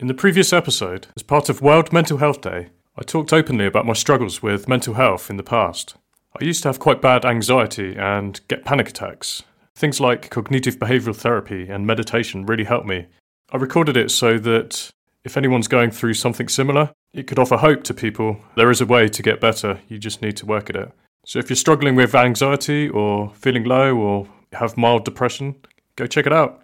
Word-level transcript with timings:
In 0.00 0.06
the 0.06 0.14
previous 0.14 0.52
episode, 0.52 1.08
as 1.16 1.24
part 1.24 1.48
of 1.48 1.60
World 1.60 1.92
Mental 1.92 2.18
Health 2.18 2.40
Day, 2.40 2.68
I 2.96 3.02
talked 3.02 3.32
openly 3.32 3.66
about 3.66 3.84
my 3.84 3.94
struggles 3.94 4.40
with 4.40 4.68
mental 4.68 4.94
health 4.94 5.28
in 5.28 5.38
the 5.38 5.42
past. 5.42 5.96
I 6.40 6.44
used 6.44 6.62
to 6.62 6.68
have 6.68 6.78
quite 6.78 7.02
bad 7.02 7.24
anxiety 7.24 7.96
and 7.96 8.40
get 8.46 8.64
panic 8.64 8.90
attacks. 8.90 9.42
Things 9.74 9.98
like 9.98 10.30
cognitive 10.30 10.78
behavioral 10.78 11.16
therapy 11.16 11.68
and 11.68 11.84
meditation 11.84 12.46
really 12.46 12.62
helped 12.62 12.86
me. 12.86 13.06
I 13.50 13.56
recorded 13.56 13.96
it 13.96 14.12
so 14.12 14.38
that 14.38 14.88
if 15.24 15.36
anyone's 15.36 15.66
going 15.66 15.90
through 15.90 16.14
something 16.14 16.46
similar, 16.46 16.92
it 17.12 17.26
could 17.26 17.40
offer 17.40 17.56
hope 17.56 17.82
to 17.82 17.92
people. 17.92 18.40
There 18.54 18.70
is 18.70 18.80
a 18.80 18.86
way 18.86 19.08
to 19.08 19.20
get 19.20 19.40
better, 19.40 19.80
you 19.88 19.98
just 19.98 20.22
need 20.22 20.36
to 20.36 20.46
work 20.46 20.70
at 20.70 20.76
it. 20.76 20.92
So 21.26 21.40
if 21.40 21.50
you're 21.50 21.56
struggling 21.56 21.96
with 21.96 22.14
anxiety 22.14 22.88
or 22.88 23.34
feeling 23.34 23.64
low 23.64 23.96
or 23.96 24.28
have 24.52 24.76
mild 24.76 25.04
depression, 25.04 25.56
go 25.96 26.06
check 26.06 26.26
it 26.26 26.32
out. 26.32 26.62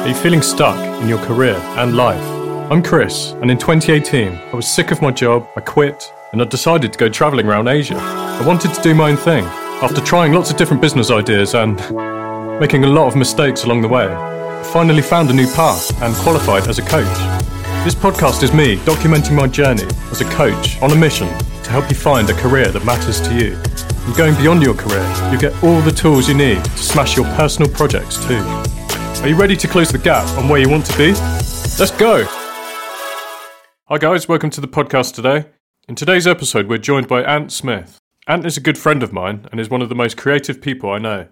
Are 0.00 0.08
you 0.08 0.14
feeling 0.14 0.42
stuck 0.42 0.76
in 1.02 1.08
your 1.08 1.18
career 1.26 1.54
and 1.76 1.94
life? 1.94 2.22
I'm 2.72 2.82
Chris, 2.82 3.32
and 3.40 3.50
in 3.50 3.58
2018, 3.58 4.32
I 4.32 4.56
was 4.56 4.66
sick 4.66 4.90
of 4.90 5.00
my 5.00 5.10
job, 5.12 5.48
I 5.56 5.60
quit, 5.60 6.12
and 6.32 6.42
I 6.42 6.44
decided 6.44 6.92
to 6.92 6.98
go 6.98 7.08
travelling 7.08 7.46
around 7.46 7.68
Asia. 7.68 7.96
I 7.96 8.44
wanted 8.44 8.74
to 8.74 8.82
do 8.82 8.94
my 8.94 9.10
own 9.10 9.16
thing. 9.16 9.44
After 9.44 10.00
trying 10.00 10.32
lots 10.32 10.50
of 10.50 10.56
different 10.56 10.82
business 10.82 11.10
ideas 11.10 11.54
and 11.54 11.76
making 12.60 12.82
a 12.84 12.88
lot 12.88 13.06
of 13.06 13.16
mistakes 13.16 13.64
along 13.64 13.82
the 13.82 13.88
way, 13.88 14.06
I 14.06 14.62
finally 14.72 15.02
found 15.02 15.30
a 15.30 15.34
new 15.34 15.46
path 15.52 15.90
and 16.02 16.14
qualified 16.16 16.68
as 16.68 16.78
a 16.78 16.82
coach. 16.82 17.18
This 17.84 17.94
podcast 17.94 18.42
is 18.42 18.52
me 18.52 18.78
documenting 18.78 19.36
my 19.36 19.46
journey 19.46 19.86
as 20.10 20.20
a 20.20 20.30
coach 20.30 20.80
on 20.82 20.90
a 20.90 20.96
mission 20.96 21.28
to 21.62 21.70
help 21.70 21.88
you 21.90 21.96
find 21.96 22.28
a 22.30 22.34
career 22.34 22.68
that 22.72 22.84
matters 22.84 23.20
to 23.20 23.34
you. 23.34 23.54
And 24.06 24.16
going 24.16 24.34
beyond 24.36 24.62
your 24.62 24.74
career, 24.74 25.06
you 25.30 25.38
get 25.38 25.52
all 25.62 25.80
the 25.82 25.92
tools 25.92 26.28
you 26.28 26.34
need 26.34 26.64
to 26.64 26.70
smash 26.78 27.16
your 27.16 27.26
personal 27.36 27.70
projects 27.70 28.16
too. 28.26 28.42
Are 29.22 29.28
you 29.28 29.36
ready 29.36 29.54
to 29.54 29.68
close 29.68 29.92
the 29.92 29.98
gap 29.98 30.26
on 30.36 30.48
where 30.48 30.60
you 30.60 30.68
want 30.68 30.84
to 30.84 30.98
be? 30.98 31.12
Let's 31.78 31.92
go! 31.92 32.24
Hi, 33.84 33.96
guys, 33.96 34.26
welcome 34.26 34.50
to 34.50 34.60
the 34.60 34.66
podcast 34.66 35.14
today. 35.14 35.44
In 35.86 35.94
today's 35.94 36.26
episode, 36.26 36.66
we're 36.66 36.78
joined 36.78 37.06
by 37.06 37.22
Ant 37.22 37.52
Smith. 37.52 38.00
Ant 38.26 38.44
is 38.44 38.56
a 38.56 38.60
good 38.60 38.76
friend 38.76 39.00
of 39.00 39.12
mine 39.12 39.46
and 39.52 39.60
is 39.60 39.70
one 39.70 39.80
of 39.80 39.88
the 39.88 39.94
most 39.94 40.16
creative 40.16 40.60
people 40.60 40.90
I 40.90 40.98
know. 40.98 41.28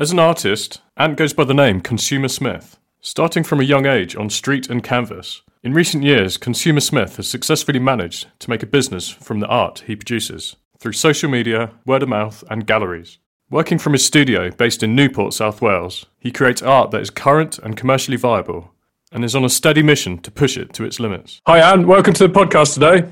As 0.00 0.10
an 0.10 0.18
artist, 0.18 0.80
Ant 0.96 1.16
goes 1.16 1.32
by 1.32 1.44
the 1.44 1.54
name 1.54 1.80
Consumer 1.80 2.26
Smith. 2.26 2.76
Starting 3.00 3.44
from 3.44 3.60
a 3.60 3.64
young 3.64 3.86
age 3.86 4.16
on 4.16 4.30
street 4.30 4.68
and 4.68 4.82
canvas, 4.82 5.42
in 5.62 5.72
recent 5.72 6.02
years, 6.02 6.38
Consumer 6.38 6.80
Smith 6.80 7.18
has 7.18 7.30
successfully 7.30 7.78
managed 7.78 8.26
to 8.40 8.50
make 8.50 8.64
a 8.64 8.66
business 8.66 9.08
from 9.08 9.38
the 9.38 9.46
art 9.46 9.84
he 9.86 9.94
produces 9.94 10.56
through 10.80 10.94
social 10.94 11.30
media, 11.30 11.70
word 11.86 12.02
of 12.02 12.08
mouth, 12.08 12.42
and 12.50 12.66
galleries. 12.66 13.18
Working 13.50 13.78
from 13.78 13.94
his 13.94 14.04
studio 14.04 14.50
based 14.50 14.82
in 14.82 14.94
Newport, 14.94 15.32
South 15.32 15.62
Wales, 15.62 16.04
he 16.18 16.30
creates 16.30 16.60
art 16.60 16.90
that 16.90 17.00
is 17.00 17.08
current 17.08 17.58
and 17.58 17.78
commercially 17.78 18.18
viable 18.18 18.74
and 19.10 19.24
is 19.24 19.34
on 19.34 19.42
a 19.42 19.48
steady 19.48 19.82
mission 19.82 20.18
to 20.18 20.30
push 20.30 20.58
it 20.58 20.74
to 20.74 20.84
its 20.84 21.00
limits. 21.00 21.40
Hi, 21.46 21.58
Ant. 21.72 21.86
Welcome 21.86 22.12
to 22.12 22.28
the 22.28 22.34
podcast 22.34 22.74
today. 22.74 23.08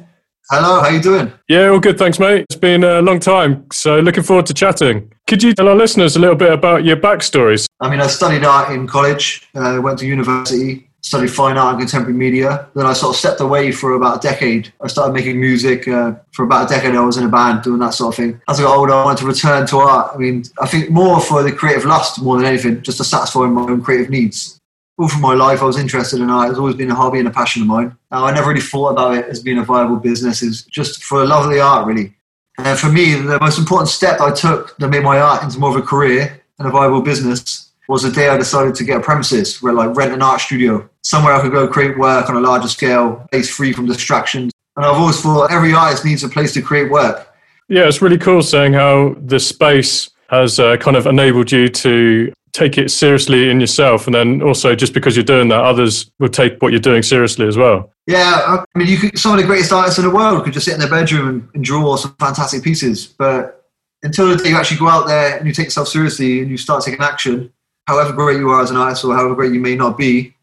Hello, 0.50 0.82
how 0.82 0.90
you 0.90 1.00
doing? 1.00 1.32
Yeah, 1.48 1.68
all 1.68 1.80
good, 1.80 1.96
thanks, 1.96 2.18
mate. 2.18 2.44
It's 2.50 2.60
been 2.60 2.84
a 2.84 3.00
long 3.00 3.18
time, 3.18 3.64
so 3.72 3.98
looking 4.00 4.22
forward 4.22 4.44
to 4.46 4.52
chatting. 4.52 5.10
Could 5.26 5.42
you 5.42 5.54
tell 5.54 5.68
our 5.68 5.74
listeners 5.74 6.16
a 6.16 6.18
little 6.18 6.36
bit 6.36 6.52
about 6.52 6.84
your 6.84 6.98
backstories? 6.98 7.66
I 7.80 7.88
mean, 7.88 8.00
I 8.00 8.06
studied 8.06 8.44
art 8.44 8.70
in 8.74 8.86
college, 8.86 9.48
uh, 9.54 9.80
went 9.82 9.98
to 10.00 10.06
university, 10.06 10.90
studied 11.06 11.30
fine 11.30 11.56
art 11.56 11.74
and 11.74 11.80
contemporary 11.80 12.18
media. 12.18 12.68
Then 12.74 12.84
I 12.84 12.92
sort 12.92 13.14
of 13.14 13.16
stepped 13.16 13.40
away 13.40 13.70
for 13.70 13.92
about 13.92 14.16
a 14.16 14.28
decade. 14.28 14.72
I 14.80 14.88
started 14.88 15.12
making 15.12 15.40
music. 15.40 15.86
Uh, 15.86 16.14
for 16.32 16.44
about 16.44 16.68
a 16.68 16.74
decade, 16.74 16.96
I 16.96 17.00
was 17.00 17.16
in 17.16 17.24
a 17.24 17.28
band 17.28 17.62
doing 17.62 17.78
that 17.78 17.94
sort 17.94 18.12
of 18.12 18.16
thing. 18.16 18.40
As 18.48 18.58
I 18.58 18.64
got 18.64 18.76
older, 18.76 18.92
I 18.92 19.04
wanted 19.04 19.20
to 19.20 19.26
return 19.26 19.68
to 19.68 19.76
art. 19.78 20.10
I 20.14 20.18
mean, 20.18 20.42
I 20.60 20.66
think 20.66 20.90
more 20.90 21.20
for 21.20 21.44
the 21.44 21.52
creative 21.52 21.84
lust 21.84 22.20
more 22.20 22.36
than 22.36 22.46
anything, 22.46 22.82
just 22.82 22.98
to 22.98 23.04
satisfy 23.04 23.46
my 23.46 23.62
own 23.62 23.82
creative 23.82 24.10
needs. 24.10 24.60
All 24.98 25.08
through 25.08 25.20
my 25.20 25.34
life, 25.34 25.62
I 25.62 25.66
was 25.66 25.78
interested 25.78 26.20
in 26.20 26.28
art. 26.28 26.50
It's 26.50 26.58
always 26.58 26.74
been 26.74 26.90
a 26.90 26.94
hobby 26.96 27.20
and 27.20 27.28
a 27.28 27.30
passion 27.30 27.62
of 27.62 27.68
mine. 27.68 27.96
Now, 28.10 28.24
I 28.24 28.34
never 28.34 28.48
really 28.48 28.60
thought 28.60 28.90
about 28.90 29.16
it 29.16 29.26
as 29.26 29.40
being 29.40 29.58
a 29.58 29.64
viable 29.64 29.96
business. 29.98 30.42
It's 30.42 30.62
just 30.62 31.04
for 31.04 31.20
the 31.20 31.26
love 31.26 31.44
of 31.44 31.52
the 31.52 31.60
art, 31.60 31.86
really. 31.86 32.16
And 32.58 32.76
for 32.76 32.90
me, 32.90 33.14
the 33.14 33.38
most 33.38 33.58
important 33.58 33.90
step 33.90 34.20
I 34.20 34.32
took 34.32 34.76
that 34.78 34.88
made 34.88 35.04
my 35.04 35.20
art 35.20 35.44
into 35.44 35.60
more 35.60 35.70
of 35.70 35.76
a 35.76 35.86
career 35.86 36.42
and 36.58 36.66
a 36.66 36.70
viable 36.72 37.02
business 37.02 37.65
was 37.88 38.02
the 38.02 38.10
day 38.10 38.28
I 38.28 38.36
decided 38.36 38.74
to 38.76 38.84
get 38.84 38.96
a 38.96 39.00
premises 39.00 39.62
where 39.62 39.72
like 39.72 39.96
rent 39.96 40.12
an 40.12 40.22
art 40.22 40.40
studio, 40.40 40.88
somewhere 41.02 41.32
I 41.32 41.40
could 41.40 41.52
go 41.52 41.68
create 41.68 41.98
work 41.98 42.28
on 42.28 42.36
a 42.36 42.40
larger 42.40 42.68
scale, 42.68 43.26
based 43.30 43.52
free 43.52 43.72
from 43.72 43.86
distractions. 43.86 44.52
And 44.76 44.84
I've 44.84 44.96
always 44.96 45.20
thought 45.20 45.50
every 45.50 45.72
artist 45.72 46.04
needs 46.04 46.22
a 46.22 46.28
place 46.28 46.52
to 46.54 46.62
create 46.62 46.90
work. 46.90 47.32
Yeah, 47.68 47.88
it's 47.88 48.02
really 48.02 48.18
cool 48.18 48.42
saying 48.42 48.74
how 48.74 49.16
the 49.18 49.40
space 49.40 50.10
has 50.28 50.58
uh, 50.58 50.76
kind 50.76 50.96
of 50.96 51.06
enabled 51.06 51.52
you 51.52 51.68
to 51.68 52.32
take 52.52 52.78
it 52.78 52.90
seriously 52.90 53.50
in 53.50 53.60
yourself, 53.60 54.06
and 54.06 54.14
then 54.14 54.42
also 54.42 54.74
just 54.74 54.94
because 54.94 55.16
you're 55.16 55.24
doing 55.24 55.48
that, 55.48 55.60
others 55.60 56.10
will 56.18 56.28
take 56.28 56.60
what 56.62 56.72
you're 56.72 56.80
doing 56.80 57.02
seriously 57.02 57.46
as 57.46 57.56
well. 57.56 57.92
Yeah, 58.06 58.64
I 58.74 58.78
mean, 58.78 58.88
you 58.88 58.96
could, 58.96 59.18
some 59.18 59.32
of 59.32 59.40
the 59.40 59.46
greatest 59.46 59.72
artists 59.72 59.98
in 59.98 60.04
the 60.04 60.14
world 60.14 60.44
could 60.44 60.52
just 60.52 60.64
sit 60.64 60.74
in 60.74 60.80
their 60.80 60.88
bedroom 60.88 61.28
and, 61.28 61.48
and 61.54 61.64
draw 61.64 61.96
some 61.96 62.14
fantastic 62.18 62.62
pieces, 62.62 63.06
but 63.06 63.68
until 64.02 64.28
the 64.28 64.42
day 64.42 64.50
you 64.50 64.56
actually 64.56 64.78
go 64.78 64.88
out 64.88 65.06
there 65.06 65.36
and 65.36 65.46
you 65.46 65.52
take 65.52 65.66
yourself 65.66 65.88
seriously 65.88 66.40
and 66.40 66.50
you 66.50 66.56
start 66.56 66.82
taking 66.84 67.00
action, 67.00 67.52
however 67.86 68.12
great 68.12 68.38
you 68.38 68.50
are 68.50 68.62
as 68.62 68.70
an 68.70 68.76
artist 68.76 69.04
or 69.04 69.14
however 69.14 69.34
great 69.34 69.52
you 69.52 69.60
may 69.60 69.74
not 69.74 69.96
be, 69.96 70.34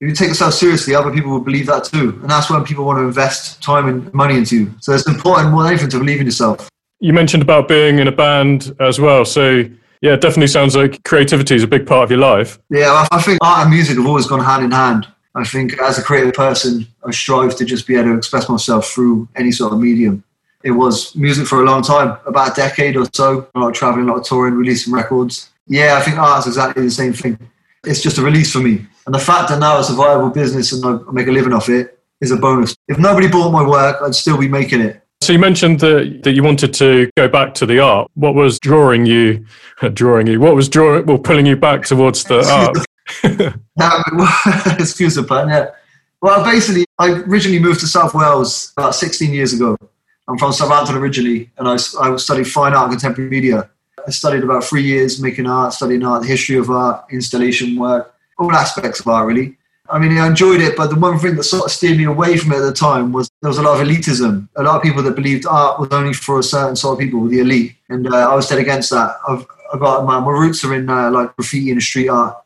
if 0.00 0.08
you 0.08 0.14
take 0.14 0.28
yourself 0.28 0.54
seriously, 0.54 0.94
other 0.94 1.10
people 1.10 1.30
will 1.30 1.40
believe 1.40 1.66
that 1.66 1.84
too. 1.84 2.18
And 2.22 2.30
that's 2.30 2.50
when 2.50 2.64
people 2.64 2.84
want 2.84 2.98
to 2.98 3.02
invest 3.02 3.62
time 3.62 3.86
and 3.86 4.12
money 4.14 4.36
into 4.36 4.58
you. 4.58 4.74
So 4.80 4.92
it's 4.92 5.06
important 5.06 5.50
more 5.50 5.62
than 5.62 5.72
anything 5.72 5.90
to 5.90 5.98
believe 5.98 6.20
in 6.20 6.26
yourself. 6.26 6.70
You 7.00 7.12
mentioned 7.12 7.42
about 7.42 7.68
being 7.68 7.98
in 7.98 8.08
a 8.08 8.12
band 8.12 8.74
as 8.80 8.98
well. 8.98 9.24
So 9.24 9.64
yeah, 10.00 10.14
it 10.14 10.22
definitely 10.22 10.46
sounds 10.46 10.74
like 10.74 11.02
creativity 11.04 11.54
is 11.54 11.62
a 11.62 11.66
big 11.66 11.86
part 11.86 12.04
of 12.04 12.10
your 12.10 12.20
life. 12.20 12.58
Yeah, 12.70 13.06
I 13.10 13.20
think 13.20 13.38
art 13.42 13.62
and 13.62 13.70
music 13.70 13.98
have 13.98 14.06
always 14.06 14.26
gone 14.26 14.42
hand 14.42 14.64
in 14.64 14.70
hand. 14.70 15.06
I 15.34 15.44
think 15.44 15.78
as 15.80 15.98
a 15.98 16.02
creative 16.02 16.34
person, 16.34 16.86
I 17.06 17.10
strive 17.10 17.56
to 17.56 17.64
just 17.64 17.86
be 17.86 17.94
able 17.96 18.04
to 18.04 18.16
express 18.16 18.48
myself 18.48 18.86
through 18.88 19.28
any 19.36 19.52
sort 19.52 19.72
of 19.72 19.78
medium. 19.78 20.24
It 20.62 20.72
was 20.72 21.14
music 21.14 21.46
for 21.46 21.62
a 21.62 21.64
long 21.64 21.82
time, 21.82 22.18
about 22.26 22.52
a 22.52 22.54
decade 22.54 22.96
or 22.96 23.06
so. 23.12 23.48
A 23.54 23.58
lot 23.58 23.68
of 23.68 23.74
traveling, 23.74 24.08
a 24.08 24.12
lot 24.12 24.20
of 24.20 24.26
touring, 24.26 24.54
releasing 24.54 24.92
records. 24.92 25.50
Yeah, 25.70 25.96
I 25.96 26.00
think 26.00 26.18
oh, 26.18 26.22
art's 26.22 26.48
exactly 26.48 26.82
the 26.82 26.90
same 26.90 27.12
thing. 27.12 27.38
It's 27.84 28.02
just 28.02 28.18
a 28.18 28.22
release 28.22 28.52
for 28.52 28.58
me. 28.58 28.84
And 29.06 29.14
the 29.14 29.20
fact 29.20 29.48
that 29.48 29.60
now 29.60 29.78
it's 29.78 29.88
a 29.88 29.94
viable 29.94 30.28
business 30.28 30.72
and 30.72 30.84
I 30.84 31.12
make 31.12 31.28
a 31.28 31.30
living 31.30 31.52
off 31.52 31.68
it 31.68 31.96
is 32.20 32.32
a 32.32 32.36
bonus. 32.36 32.74
If 32.88 32.98
nobody 32.98 33.28
bought 33.28 33.52
my 33.52 33.66
work, 33.66 33.98
I'd 34.02 34.16
still 34.16 34.36
be 34.36 34.48
making 34.48 34.80
it. 34.80 35.00
So 35.22 35.32
you 35.32 35.38
mentioned 35.38 35.78
that, 35.78 36.22
that 36.24 36.32
you 36.32 36.42
wanted 36.42 36.74
to 36.74 37.08
go 37.16 37.28
back 37.28 37.54
to 37.54 37.66
the 37.66 37.78
art. 37.78 38.10
What 38.14 38.34
was 38.34 38.58
drawing 38.58 39.06
you, 39.06 39.46
drawing 39.94 40.26
you, 40.26 40.40
what 40.40 40.56
was 40.56 40.68
drawing, 40.68 41.06
well, 41.06 41.18
pulling 41.18 41.46
you 41.46 41.54
back 41.56 41.84
towards 41.84 42.24
the 42.24 42.40
art? 42.50 42.76
excuse 44.80 45.14
the 45.14 45.22
pun, 45.22 45.50
yeah. 45.50 45.70
Well, 46.20 46.44
basically, 46.44 46.84
I 46.98 47.10
originally 47.10 47.60
moved 47.60 47.78
to 47.80 47.86
South 47.86 48.12
Wales 48.12 48.72
about 48.76 48.96
16 48.96 49.32
years 49.32 49.52
ago. 49.52 49.76
I'm 50.26 50.36
from 50.36 50.52
Southampton 50.52 50.96
originally, 50.96 51.50
and 51.58 51.68
I, 51.68 51.74
I 52.00 52.16
studied 52.16 52.48
fine 52.48 52.74
art 52.74 52.90
and 52.90 52.92
contemporary 52.92 53.30
media. 53.30 53.70
I 54.06 54.10
studied 54.10 54.44
about 54.44 54.64
three 54.64 54.82
years 54.82 55.20
making 55.20 55.46
art, 55.46 55.72
studying 55.72 56.04
art, 56.04 56.24
history 56.24 56.56
of 56.56 56.70
art, 56.70 57.04
installation 57.10 57.76
work, 57.78 58.14
all 58.38 58.52
aspects 58.52 59.00
of 59.00 59.08
art 59.08 59.26
really. 59.26 59.56
I 59.88 59.98
mean, 59.98 60.16
I 60.18 60.26
enjoyed 60.26 60.60
it, 60.60 60.76
but 60.76 60.88
the 60.88 60.96
one 60.96 61.18
thing 61.18 61.34
that 61.34 61.42
sort 61.42 61.64
of 61.64 61.72
steered 61.72 61.98
me 61.98 62.04
away 62.04 62.36
from 62.36 62.52
it 62.52 62.58
at 62.58 62.62
the 62.62 62.72
time 62.72 63.10
was 63.12 63.28
there 63.42 63.48
was 63.48 63.58
a 63.58 63.62
lot 63.62 63.80
of 63.80 63.86
elitism. 63.86 64.48
A 64.56 64.62
lot 64.62 64.76
of 64.76 64.82
people 64.82 65.02
that 65.02 65.16
believed 65.16 65.46
art 65.46 65.80
was 65.80 65.88
only 65.90 66.12
for 66.12 66.38
a 66.38 66.42
certain 66.42 66.76
sort 66.76 66.94
of 66.94 67.00
people, 67.00 67.26
the 67.26 67.40
elite, 67.40 67.74
and 67.88 68.06
uh, 68.06 68.30
I 68.30 68.34
was 68.34 68.46
dead 68.46 68.60
against 68.60 68.90
that. 68.90 69.16
I've, 69.28 69.44
I've 69.72 69.80
got 69.80 70.04
my, 70.04 70.20
my 70.20 70.30
roots 70.30 70.64
are 70.64 70.74
in 70.74 70.88
uh, 70.88 71.10
like 71.10 71.34
graffiti 71.34 71.72
and 71.72 71.82
street 71.82 72.08
art, 72.08 72.36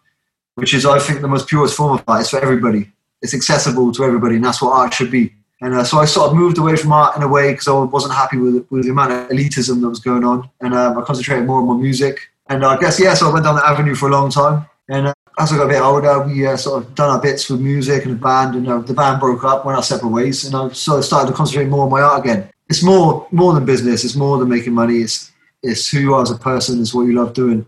which 0.54 0.72
is 0.72 0.86
I 0.86 0.98
think 0.98 1.20
the 1.20 1.28
most 1.28 1.46
purest 1.46 1.76
form 1.76 1.98
of 1.98 2.04
art. 2.08 2.22
It's 2.22 2.30
for 2.30 2.40
everybody. 2.40 2.90
It's 3.20 3.34
accessible 3.34 3.92
to 3.92 4.04
everybody, 4.04 4.36
and 4.36 4.44
that's 4.44 4.62
what 4.62 4.72
art 4.72 4.94
should 4.94 5.10
be. 5.10 5.34
And 5.60 5.74
uh, 5.74 5.84
so 5.84 5.98
I 5.98 6.04
sort 6.04 6.30
of 6.30 6.36
moved 6.36 6.58
away 6.58 6.76
from 6.76 6.92
art 6.92 7.16
in 7.16 7.22
a 7.22 7.28
way 7.28 7.52
because 7.52 7.68
I 7.68 7.72
wasn't 7.72 8.14
happy 8.14 8.36
with, 8.38 8.66
with 8.70 8.84
the 8.84 8.90
amount 8.90 9.12
of 9.12 9.28
elitism 9.28 9.80
that 9.80 9.88
was 9.88 10.00
going 10.00 10.24
on. 10.24 10.50
And 10.60 10.74
um, 10.74 10.98
I 10.98 11.02
concentrated 11.02 11.46
more 11.46 11.60
on 11.60 11.66
my 11.66 11.74
music. 11.74 12.20
And 12.48 12.64
I 12.64 12.76
guess, 12.78 13.00
yeah, 13.00 13.14
so 13.14 13.30
I 13.30 13.32
went 13.32 13.44
down 13.44 13.54
that 13.56 13.64
avenue 13.64 13.94
for 13.94 14.08
a 14.08 14.12
long 14.12 14.30
time. 14.30 14.66
And 14.88 15.06
uh, 15.06 15.14
as 15.38 15.52
I 15.52 15.56
got 15.56 15.66
a 15.66 15.68
bit 15.68 15.80
older, 15.80 16.20
we 16.20 16.46
uh, 16.46 16.56
sort 16.56 16.82
of 16.82 16.94
done 16.94 17.10
our 17.10 17.20
bits 17.20 17.48
with 17.48 17.60
music 17.60 18.04
and 18.04 18.14
the 18.14 18.18
band. 18.18 18.56
And 18.56 18.68
uh, 18.68 18.78
the 18.80 18.94
band 18.94 19.20
broke 19.20 19.44
up, 19.44 19.64
went 19.64 19.76
our 19.76 19.82
separate 19.82 20.10
ways. 20.10 20.44
And 20.44 20.54
I 20.54 20.68
sort 20.72 20.98
of 20.98 21.04
started 21.04 21.30
to 21.30 21.36
concentrate 21.36 21.68
more 21.68 21.84
on 21.84 21.90
my 21.90 22.02
art 22.02 22.24
again. 22.24 22.50
It's 22.68 22.82
more 22.82 23.26
more 23.30 23.54
than 23.54 23.64
business. 23.64 24.04
It's 24.04 24.16
more 24.16 24.38
than 24.38 24.48
making 24.48 24.74
money. 24.74 24.98
It's, 24.98 25.32
it's 25.62 25.88
who 25.88 26.00
you 26.00 26.14
are 26.14 26.22
as 26.22 26.30
a 26.30 26.36
person. 26.38 26.80
It's 26.80 26.92
what 26.92 27.02
you 27.02 27.14
love 27.14 27.32
doing. 27.32 27.64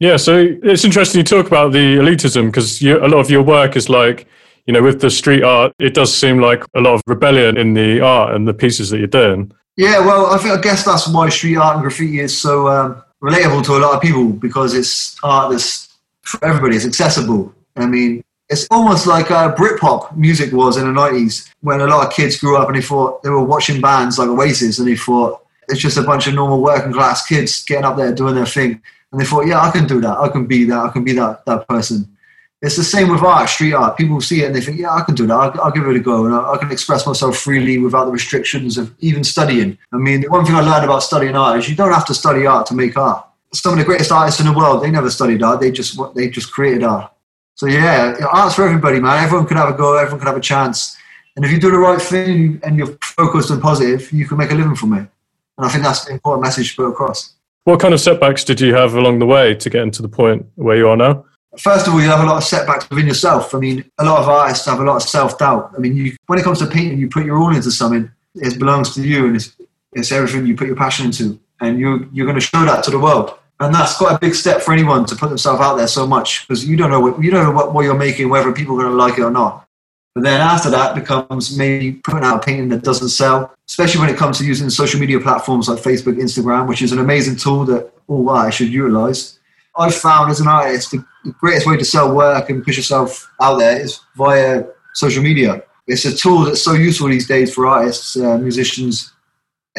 Yeah, 0.00 0.16
so 0.16 0.56
it's 0.62 0.84
interesting 0.84 1.18
you 1.18 1.24
talk 1.24 1.46
about 1.46 1.72
the 1.72 1.96
elitism 1.96 2.46
because 2.46 2.80
a 2.82 3.08
lot 3.08 3.18
of 3.18 3.30
your 3.30 3.42
work 3.42 3.74
is 3.74 3.88
like 3.88 4.28
you 4.68 4.74
know, 4.74 4.82
with 4.82 5.00
the 5.00 5.08
street 5.08 5.42
art, 5.42 5.72
it 5.78 5.94
does 5.94 6.14
seem 6.14 6.40
like 6.40 6.62
a 6.74 6.80
lot 6.80 6.92
of 6.92 7.02
rebellion 7.06 7.56
in 7.56 7.72
the 7.72 8.02
art 8.02 8.34
and 8.34 8.46
the 8.46 8.52
pieces 8.52 8.90
that 8.90 8.98
you're 8.98 9.06
doing. 9.06 9.50
Yeah, 9.78 10.00
well, 10.00 10.26
I 10.26 10.36
think 10.36 10.58
I 10.58 10.60
guess 10.60 10.84
that's 10.84 11.08
why 11.08 11.30
street 11.30 11.56
art 11.56 11.76
and 11.76 11.82
graffiti 11.82 12.20
is 12.20 12.38
so 12.38 12.68
um, 12.68 13.02
relatable 13.22 13.64
to 13.64 13.76
a 13.76 13.80
lot 13.80 13.94
of 13.94 14.02
people 14.02 14.28
because 14.28 14.74
it's 14.74 15.16
art 15.22 15.50
that's 15.50 15.96
for 16.20 16.44
everybody. 16.44 16.76
It's 16.76 16.84
accessible. 16.84 17.54
I 17.76 17.86
mean, 17.86 18.22
it's 18.50 18.68
almost 18.70 19.06
like 19.06 19.30
uh, 19.30 19.54
Britpop 19.54 20.14
music 20.14 20.52
was 20.52 20.76
in 20.76 20.92
the 20.92 21.00
90s 21.00 21.48
when 21.62 21.80
a 21.80 21.86
lot 21.86 22.06
of 22.06 22.12
kids 22.12 22.38
grew 22.38 22.58
up 22.58 22.68
and 22.68 22.76
they 22.76 22.82
thought 22.82 23.22
they 23.22 23.30
were 23.30 23.42
watching 23.42 23.80
bands 23.80 24.18
like 24.18 24.28
Oasis 24.28 24.80
and 24.80 24.86
they 24.86 24.96
thought 24.96 25.46
it's 25.68 25.80
just 25.80 25.96
a 25.96 26.02
bunch 26.02 26.26
of 26.26 26.34
normal 26.34 26.60
working 26.60 26.92
class 26.92 27.26
kids 27.26 27.64
getting 27.64 27.86
up 27.86 27.96
there 27.96 28.14
doing 28.14 28.34
their 28.34 28.44
thing. 28.44 28.82
And 29.12 29.20
they 29.20 29.24
thought, 29.24 29.46
yeah, 29.46 29.60
I 29.60 29.70
can 29.70 29.86
do 29.86 29.98
that. 30.02 30.18
I 30.18 30.28
can 30.28 30.46
be 30.46 30.64
that. 30.64 30.78
I 30.78 30.88
can 30.90 31.04
be 31.04 31.14
that, 31.14 31.46
that 31.46 31.66
person. 31.68 32.17
It's 32.60 32.76
the 32.76 32.82
same 32.82 33.08
with 33.08 33.22
art, 33.22 33.48
street 33.48 33.72
art. 33.72 33.96
People 33.96 34.20
see 34.20 34.42
it 34.42 34.46
and 34.46 34.54
they 34.54 34.60
think, 34.60 34.80
yeah, 34.80 34.92
I 34.92 35.02
can 35.02 35.14
do 35.14 35.26
that. 35.28 35.34
I'll, 35.34 35.60
I'll 35.60 35.70
give 35.70 35.86
it 35.86 35.94
a 35.94 36.00
go. 36.00 36.26
And 36.26 36.34
I, 36.34 36.54
I, 36.54 36.56
can 36.58 36.72
express 36.72 37.06
myself 37.06 37.36
freely 37.36 37.78
without 37.78 38.06
the 38.06 38.10
restrictions 38.10 38.76
of 38.76 38.92
even 38.98 39.22
studying. 39.22 39.78
I 39.92 39.96
mean, 39.96 40.22
the 40.22 40.28
one 40.28 40.44
thing 40.44 40.56
I 40.56 40.60
learned 40.60 40.84
about 40.84 41.04
studying 41.04 41.36
art 41.36 41.60
is 41.60 41.68
you 41.68 41.76
don't 41.76 41.92
have 41.92 42.06
to 42.06 42.14
study 42.14 42.46
art 42.46 42.66
to 42.66 42.74
make 42.74 42.96
art. 42.96 43.24
Some 43.52 43.74
of 43.74 43.78
the 43.78 43.84
greatest 43.84 44.10
artists 44.10 44.40
in 44.40 44.46
the 44.46 44.52
world, 44.52 44.82
they 44.82 44.90
never 44.90 45.08
studied 45.08 45.40
art. 45.42 45.60
They 45.60 45.70
just, 45.70 45.98
they 46.16 46.28
just 46.28 46.52
created 46.52 46.82
art. 46.82 47.12
So 47.54 47.66
yeah, 47.66 48.16
art's 48.30 48.56
for 48.56 48.64
everybody, 48.64 48.98
man. 48.98 49.22
Everyone 49.22 49.46
can 49.46 49.56
have 49.56 49.68
a 49.68 49.76
go. 49.76 49.96
Everyone 49.96 50.18
can 50.18 50.26
have 50.26 50.36
a 50.36 50.40
chance. 50.40 50.96
And 51.36 51.44
if 51.44 51.52
you 51.52 51.60
do 51.60 51.70
the 51.70 51.78
right 51.78 52.02
thing 52.02 52.60
and 52.64 52.76
you're 52.76 52.98
focused 53.02 53.50
and 53.50 53.62
positive, 53.62 54.10
you 54.12 54.26
can 54.26 54.36
make 54.36 54.50
a 54.50 54.54
living 54.54 54.74
from 54.74 54.94
it. 54.94 55.08
And 55.56 55.66
I 55.66 55.68
think 55.68 55.84
that's 55.84 56.04
the 56.04 56.12
important 56.12 56.42
message 56.42 56.70
to 56.70 56.82
put 56.82 56.90
across. 56.90 57.34
What 57.64 57.80
kind 57.80 57.94
of 57.94 58.00
setbacks 58.00 58.42
did 58.44 58.60
you 58.60 58.74
have 58.74 58.94
along 58.94 59.20
the 59.20 59.26
way 59.26 59.54
to 59.54 59.70
get 59.70 59.82
into 59.82 60.02
the 60.02 60.08
point 60.08 60.46
where 60.56 60.76
you 60.76 60.88
are 60.88 60.96
now? 60.96 61.24
First 61.58 61.86
of 61.86 61.94
all, 61.94 62.00
you 62.00 62.08
have 62.08 62.20
a 62.20 62.26
lot 62.26 62.36
of 62.36 62.44
setbacks 62.44 62.88
within 62.88 63.06
yourself. 63.06 63.54
I 63.54 63.58
mean, 63.58 63.84
a 63.98 64.04
lot 64.04 64.20
of 64.20 64.28
artists 64.28 64.66
have 64.66 64.80
a 64.80 64.84
lot 64.84 64.96
of 64.96 65.02
self 65.02 65.38
doubt. 65.38 65.72
I 65.76 65.80
mean, 65.80 65.96
you, 65.96 66.16
when 66.26 66.38
it 66.38 66.42
comes 66.42 66.60
to 66.60 66.66
painting, 66.66 66.98
you 66.98 67.08
put 67.08 67.26
your 67.26 67.38
all 67.38 67.54
into 67.54 67.70
something. 67.70 68.10
It 68.36 68.58
belongs 68.58 68.94
to 68.94 69.02
you, 69.02 69.26
and 69.26 69.36
it's, 69.36 69.56
it's 69.92 70.12
everything 70.12 70.46
you 70.46 70.56
put 70.56 70.68
your 70.68 70.76
passion 70.76 71.06
into, 71.06 71.38
and 71.60 71.78
you 71.80 72.08
you're 72.12 72.26
going 72.26 72.38
to 72.38 72.46
show 72.46 72.64
that 72.64 72.84
to 72.84 72.90
the 72.90 72.98
world. 72.98 73.38
And 73.60 73.74
that's 73.74 73.96
quite 73.96 74.14
a 74.14 74.18
big 74.18 74.36
step 74.36 74.62
for 74.62 74.72
anyone 74.72 75.04
to 75.06 75.16
put 75.16 75.30
themselves 75.30 75.60
out 75.60 75.74
there 75.74 75.88
so 75.88 76.06
much 76.06 76.46
because 76.46 76.64
you 76.64 76.76
don't 76.76 76.90
know 76.90 77.00
what 77.00 77.22
you 77.22 77.30
don't 77.30 77.44
know 77.44 77.50
what, 77.50 77.74
what 77.74 77.84
you're 77.84 77.98
making, 77.98 78.28
whether 78.28 78.52
people 78.52 78.76
are 78.76 78.82
going 78.82 78.92
to 78.92 78.96
like 78.96 79.18
it 79.18 79.22
or 79.22 79.30
not. 79.30 79.66
But 80.14 80.24
then 80.24 80.40
after 80.40 80.70
that 80.70 80.94
becomes 80.94 81.56
maybe 81.56 81.92
putting 81.92 82.24
out 82.24 82.36
a 82.36 82.44
painting 82.44 82.68
that 82.70 82.82
doesn't 82.82 83.08
sell, 83.08 83.54
especially 83.68 84.00
when 84.00 84.10
it 84.10 84.16
comes 84.16 84.38
to 84.38 84.44
using 84.44 84.70
social 84.70 84.98
media 85.00 85.20
platforms 85.20 85.68
like 85.68 85.78
Facebook, 85.78 86.16
Instagram, 86.16 86.68
which 86.68 86.82
is 86.82 86.92
an 86.92 86.98
amazing 86.98 87.36
tool 87.36 87.64
that 87.66 87.92
oh, 88.08 88.14
all 88.14 88.30
artists 88.30 88.58
should 88.58 88.72
utilize. 88.72 89.37
I've 89.78 89.94
found 89.94 90.30
as 90.30 90.40
an 90.40 90.48
artist 90.48 90.90
the, 90.90 91.04
the 91.24 91.32
greatest 91.32 91.66
way 91.66 91.76
to 91.76 91.84
sell 91.84 92.14
work 92.14 92.50
and 92.50 92.64
push 92.64 92.76
yourself 92.76 93.30
out 93.40 93.58
there 93.58 93.80
is 93.80 94.00
via 94.16 94.64
social 94.94 95.22
media. 95.22 95.62
It's 95.86 96.04
a 96.04 96.14
tool 96.14 96.40
that's 96.44 96.62
so 96.62 96.74
useful 96.74 97.08
these 97.08 97.28
days 97.28 97.54
for 97.54 97.66
artists, 97.66 98.16
uh, 98.16 98.36
musicians, 98.38 99.12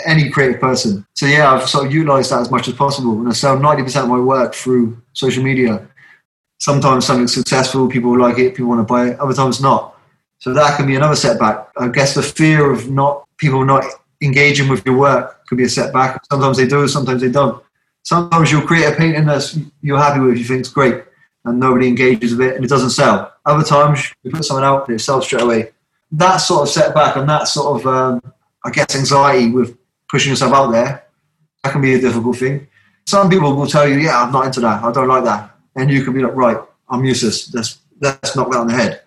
any 0.05 0.29
creative 0.29 0.61
person. 0.61 1.05
So 1.13 1.25
yeah, 1.25 1.51
I've 1.51 1.69
sort 1.69 1.85
of 1.87 1.93
utilized 1.93 2.31
that 2.31 2.39
as 2.39 2.49
much 2.49 2.67
as 2.67 2.73
possible, 2.75 3.19
and 3.19 3.27
I 3.27 3.33
sell 3.33 3.59
ninety 3.59 3.83
percent 3.83 4.05
of 4.05 4.09
my 4.09 4.19
work 4.19 4.55
through 4.55 5.01
social 5.13 5.43
media. 5.43 5.87
Sometimes 6.59 7.05
something's 7.05 7.33
successful, 7.33 7.87
people 7.87 8.17
like 8.17 8.39
it, 8.39 8.55
people 8.55 8.69
want 8.69 8.87
to 8.87 8.91
buy 8.93 9.09
it. 9.09 9.19
Other 9.19 9.33
times 9.33 9.61
not. 9.61 9.97
So 10.39 10.53
that 10.53 10.77
can 10.77 10.87
be 10.87 10.95
another 10.95 11.15
setback. 11.15 11.67
I 11.77 11.89
guess 11.89 12.15
the 12.15 12.23
fear 12.23 12.71
of 12.71 12.89
not 12.89 13.27
people 13.37 13.65
not 13.65 13.83
engaging 14.21 14.69
with 14.69 14.85
your 14.85 14.97
work 14.97 15.45
could 15.47 15.57
be 15.57 15.65
a 15.65 15.69
setback. 15.69 16.21
Sometimes 16.31 16.57
they 16.57 16.67
do, 16.67 16.87
sometimes 16.87 17.21
they 17.21 17.29
don't. 17.29 17.61
Sometimes 18.09 18.51
you'll 18.51 18.65
create 18.65 18.91
a 18.91 18.95
painting 18.95 19.25
that 19.25 19.43
you're 19.81 19.99
happy 19.99 20.19
with, 20.19 20.35
you 20.35 20.43
think 20.43 20.61
it's 20.61 20.69
great, 20.69 21.03
and 21.45 21.59
nobody 21.59 21.87
engages 21.87 22.35
with 22.35 22.47
it, 22.47 22.55
and 22.55 22.65
it 22.65 22.67
doesn't 22.67 22.89
sell. 22.89 23.31
Other 23.45 23.63
times 23.63 24.11
you 24.23 24.31
put 24.31 24.43
something 24.43 24.65
out 24.65 24.87
and 24.87 24.95
it 24.95 25.03
sells 25.03 25.25
straight 25.25 25.43
away. 25.43 25.73
That 26.13 26.37
sort 26.37 26.63
of 26.63 26.69
setback 26.69 27.17
and 27.17 27.29
that 27.29 27.47
sort 27.47 27.79
of, 27.79 27.85
um, 27.85 28.33
I 28.65 28.71
guess, 28.71 28.95
anxiety 28.95 29.51
with 29.51 29.77
pushing 30.09 30.31
yourself 30.31 30.53
out 30.53 30.71
there, 30.71 31.05
that 31.63 31.71
can 31.71 31.83
be 31.83 31.93
a 31.93 32.01
difficult 32.01 32.37
thing. 32.37 32.67
Some 33.05 33.29
people 33.29 33.55
will 33.55 33.67
tell 33.67 33.87
you, 33.87 33.99
"Yeah, 33.99 34.23
I'm 34.23 34.31
not 34.31 34.47
into 34.47 34.61
that. 34.61 34.83
I 34.83 34.91
don't 34.91 35.07
like 35.07 35.25
that," 35.25 35.55
and 35.75 35.91
you 35.91 36.03
can 36.03 36.13
be 36.13 36.23
like, 36.23 36.35
"Right, 36.35 36.57
I'm 36.89 37.05
useless. 37.05 37.53
Let's 37.53 37.77
let's 38.01 38.35
knock 38.35 38.49
that 38.49 38.57
on 38.57 38.67
the 38.67 38.73
head." 38.73 39.01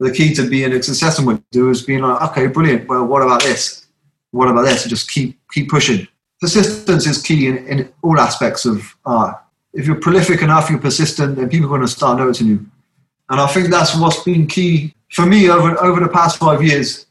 the 0.00 0.10
key 0.10 0.34
to 0.34 0.48
being 0.48 0.72
a 0.72 0.82
successful 0.82 1.40
do 1.52 1.70
is 1.70 1.82
being 1.82 2.00
like, 2.00 2.20
okay, 2.30 2.48
brilliant. 2.48 2.88
Well, 2.88 3.04
what 3.06 3.22
about 3.22 3.42
this? 3.42 3.86
What 4.32 4.48
about 4.48 4.62
this? 4.62 4.82
And 4.82 4.90
just 4.90 5.08
keep 5.08 5.38
keep 5.52 5.70
pushing. 5.70 6.08
Persistence 6.44 7.06
is 7.06 7.22
key 7.22 7.46
in, 7.46 7.66
in 7.68 7.90
all 8.02 8.20
aspects 8.20 8.66
of 8.66 8.94
art. 9.06 9.42
If 9.72 9.86
you're 9.86 9.98
prolific 9.98 10.42
enough, 10.42 10.68
you're 10.68 10.78
persistent, 10.78 11.36
then 11.36 11.48
people 11.48 11.68
are 11.68 11.70
going 11.70 11.80
to 11.80 11.88
start 11.88 12.18
noticing 12.18 12.48
you. 12.48 12.66
And 13.30 13.40
I 13.40 13.46
think 13.46 13.68
that's 13.70 13.96
what's 13.96 14.22
been 14.24 14.46
key 14.46 14.94
for 15.10 15.24
me 15.24 15.48
over 15.48 15.82
over 15.82 16.00
the 16.00 16.08
past 16.10 16.36
five 16.36 16.62
years. 16.62 17.06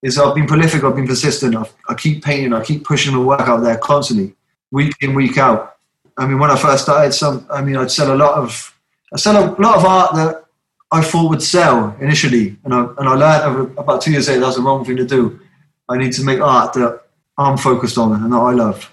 Is 0.00 0.18
I've 0.18 0.34
been 0.34 0.46
prolific, 0.46 0.82
I've 0.82 0.96
been 0.96 1.06
persistent. 1.06 1.54
I've, 1.56 1.70
I 1.90 1.94
keep 1.94 2.24
painting, 2.24 2.54
I 2.54 2.64
keep 2.64 2.82
pushing 2.82 3.12
the 3.12 3.20
work 3.20 3.42
out 3.42 3.58
there 3.58 3.76
constantly, 3.76 4.34
week 4.70 4.94
in, 5.02 5.14
week 5.14 5.36
out. 5.36 5.76
I 6.16 6.26
mean, 6.26 6.38
when 6.38 6.50
I 6.50 6.56
first 6.56 6.84
started, 6.84 7.12
some 7.12 7.46
I 7.50 7.60
mean, 7.60 7.76
I'd 7.76 7.90
sell 7.90 8.14
a 8.14 8.16
lot 8.16 8.38
of 8.38 8.74
I 9.12 9.18
sell 9.18 9.36
a 9.36 9.44
lot 9.60 9.76
of 9.76 9.84
art 9.84 10.14
that 10.14 10.44
I 10.90 11.02
thought 11.02 11.28
would 11.28 11.42
sell 11.42 11.94
initially, 12.00 12.56
and 12.64 12.72
I 12.72 12.80
and 12.96 13.06
I 13.10 13.14
learned 13.14 13.42
over 13.44 13.60
about 13.78 14.00
two 14.00 14.12
years 14.12 14.28
later 14.28 14.40
that's 14.40 14.56
the 14.56 14.62
wrong 14.62 14.86
thing 14.86 14.96
to 14.96 15.04
do. 15.04 15.38
I 15.86 15.98
need 15.98 16.14
to 16.14 16.24
make 16.24 16.40
art 16.40 16.72
that 16.72 17.02
I'm 17.40 17.56
focused 17.56 17.96
on 17.96 18.12
and 18.12 18.32
that 18.32 18.36
I 18.36 18.52
love. 18.52 18.90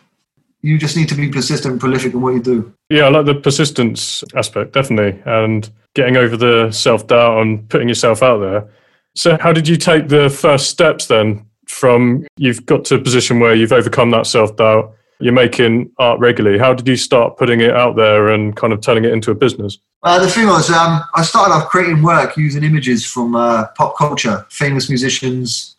You 0.61 0.77
just 0.77 0.97
need 0.97 1.09
to 1.09 1.15
be 1.15 1.29
persistent 1.29 1.73
and 1.73 1.79
prolific 1.79 2.13
in 2.13 2.21
what 2.21 2.33
you 2.33 2.41
do. 2.41 2.73
Yeah, 2.89 3.03
I 3.03 3.09
like 3.09 3.25
the 3.25 3.35
persistence 3.35 4.23
aspect 4.35 4.73
definitely, 4.73 5.21
and 5.25 5.69
getting 5.93 6.17
over 6.17 6.35
the 6.35 6.71
self 6.71 7.07
doubt 7.07 7.41
and 7.41 7.69
putting 7.69 7.87
yourself 7.87 8.23
out 8.23 8.39
there. 8.39 8.67
So, 9.15 9.37
how 9.37 9.53
did 9.53 9.67
you 9.67 9.75
take 9.75 10.07
the 10.07 10.29
first 10.29 10.69
steps 10.69 11.07
then? 11.07 11.43
From 11.67 12.25
you've 12.37 12.65
got 12.65 12.85
to 12.85 12.95
a 12.95 12.99
position 12.99 13.41
where 13.41 13.53
you've 13.53 13.73
overcome 13.73 14.11
that 14.11 14.25
self 14.25 14.55
doubt, 14.55 14.95
you're 15.19 15.33
making 15.33 15.91
art 15.97 16.19
regularly. 16.21 16.57
How 16.57 16.73
did 16.73 16.87
you 16.87 16.95
start 16.95 17.35
putting 17.35 17.59
it 17.59 17.75
out 17.75 17.97
there 17.97 18.29
and 18.29 18.55
kind 18.55 18.71
of 18.71 18.79
turning 18.79 19.03
it 19.03 19.11
into 19.11 19.31
a 19.31 19.35
business? 19.35 19.77
Uh, 20.03 20.17
the 20.19 20.29
thing 20.29 20.47
was, 20.47 20.69
um, 20.69 21.01
I 21.15 21.23
started 21.23 21.53
off 21.53 21.67
creating 21.67 22.03
work 22.03 22.37
using 22.37 22.63
images 22.63 23.05
from 23.05 23.35
uh, 23.35 23.67
pop 23.75 23.97
culture, 23.97 24.45
famous 24.49 24.87
musicians, 24.87 25.75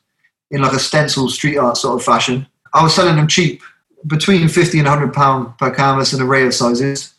in 0.51 0.63
like 0.63 0.73
a 0.73 0.79
stencil 0.79 1.29
street 1.29 1.57
art 1.57 1.77
sort 1.77 1.99
of 1.99 2.05
fashion. 2.05 2.47
I 2.75 2.83
was 2.83 2.95
selling 2.95 3.17
them 3.17 3.29
cheap, 3.29 3.63
between 4.07 4.49
50 4.49 4.79
and 4.79 4.89
100 4.89 5.13
pound 5.13 5.57
per 5.59 5.75
canvas, 5.75 6.13
in 6.13 6.21
an 6.21 6.27
array 6.27 6.47
of 6.47 6.55
sizes. 6.55 7.15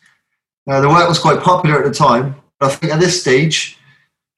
Uh, 0.68 0.80
the 0.80 0.88
work 0.88 1.08
was 1.08 1.18
quite 1.18 1.40
popular 1.40 1.78
at 1.78 1.84
the 1.84 1.94
time. 1.94 2.36
But 2.58 2.72
I 2.72 2.74
think 2.74 2.92
at 2.92 3.00
this 3.00 3.20
stage, 3.20 3.78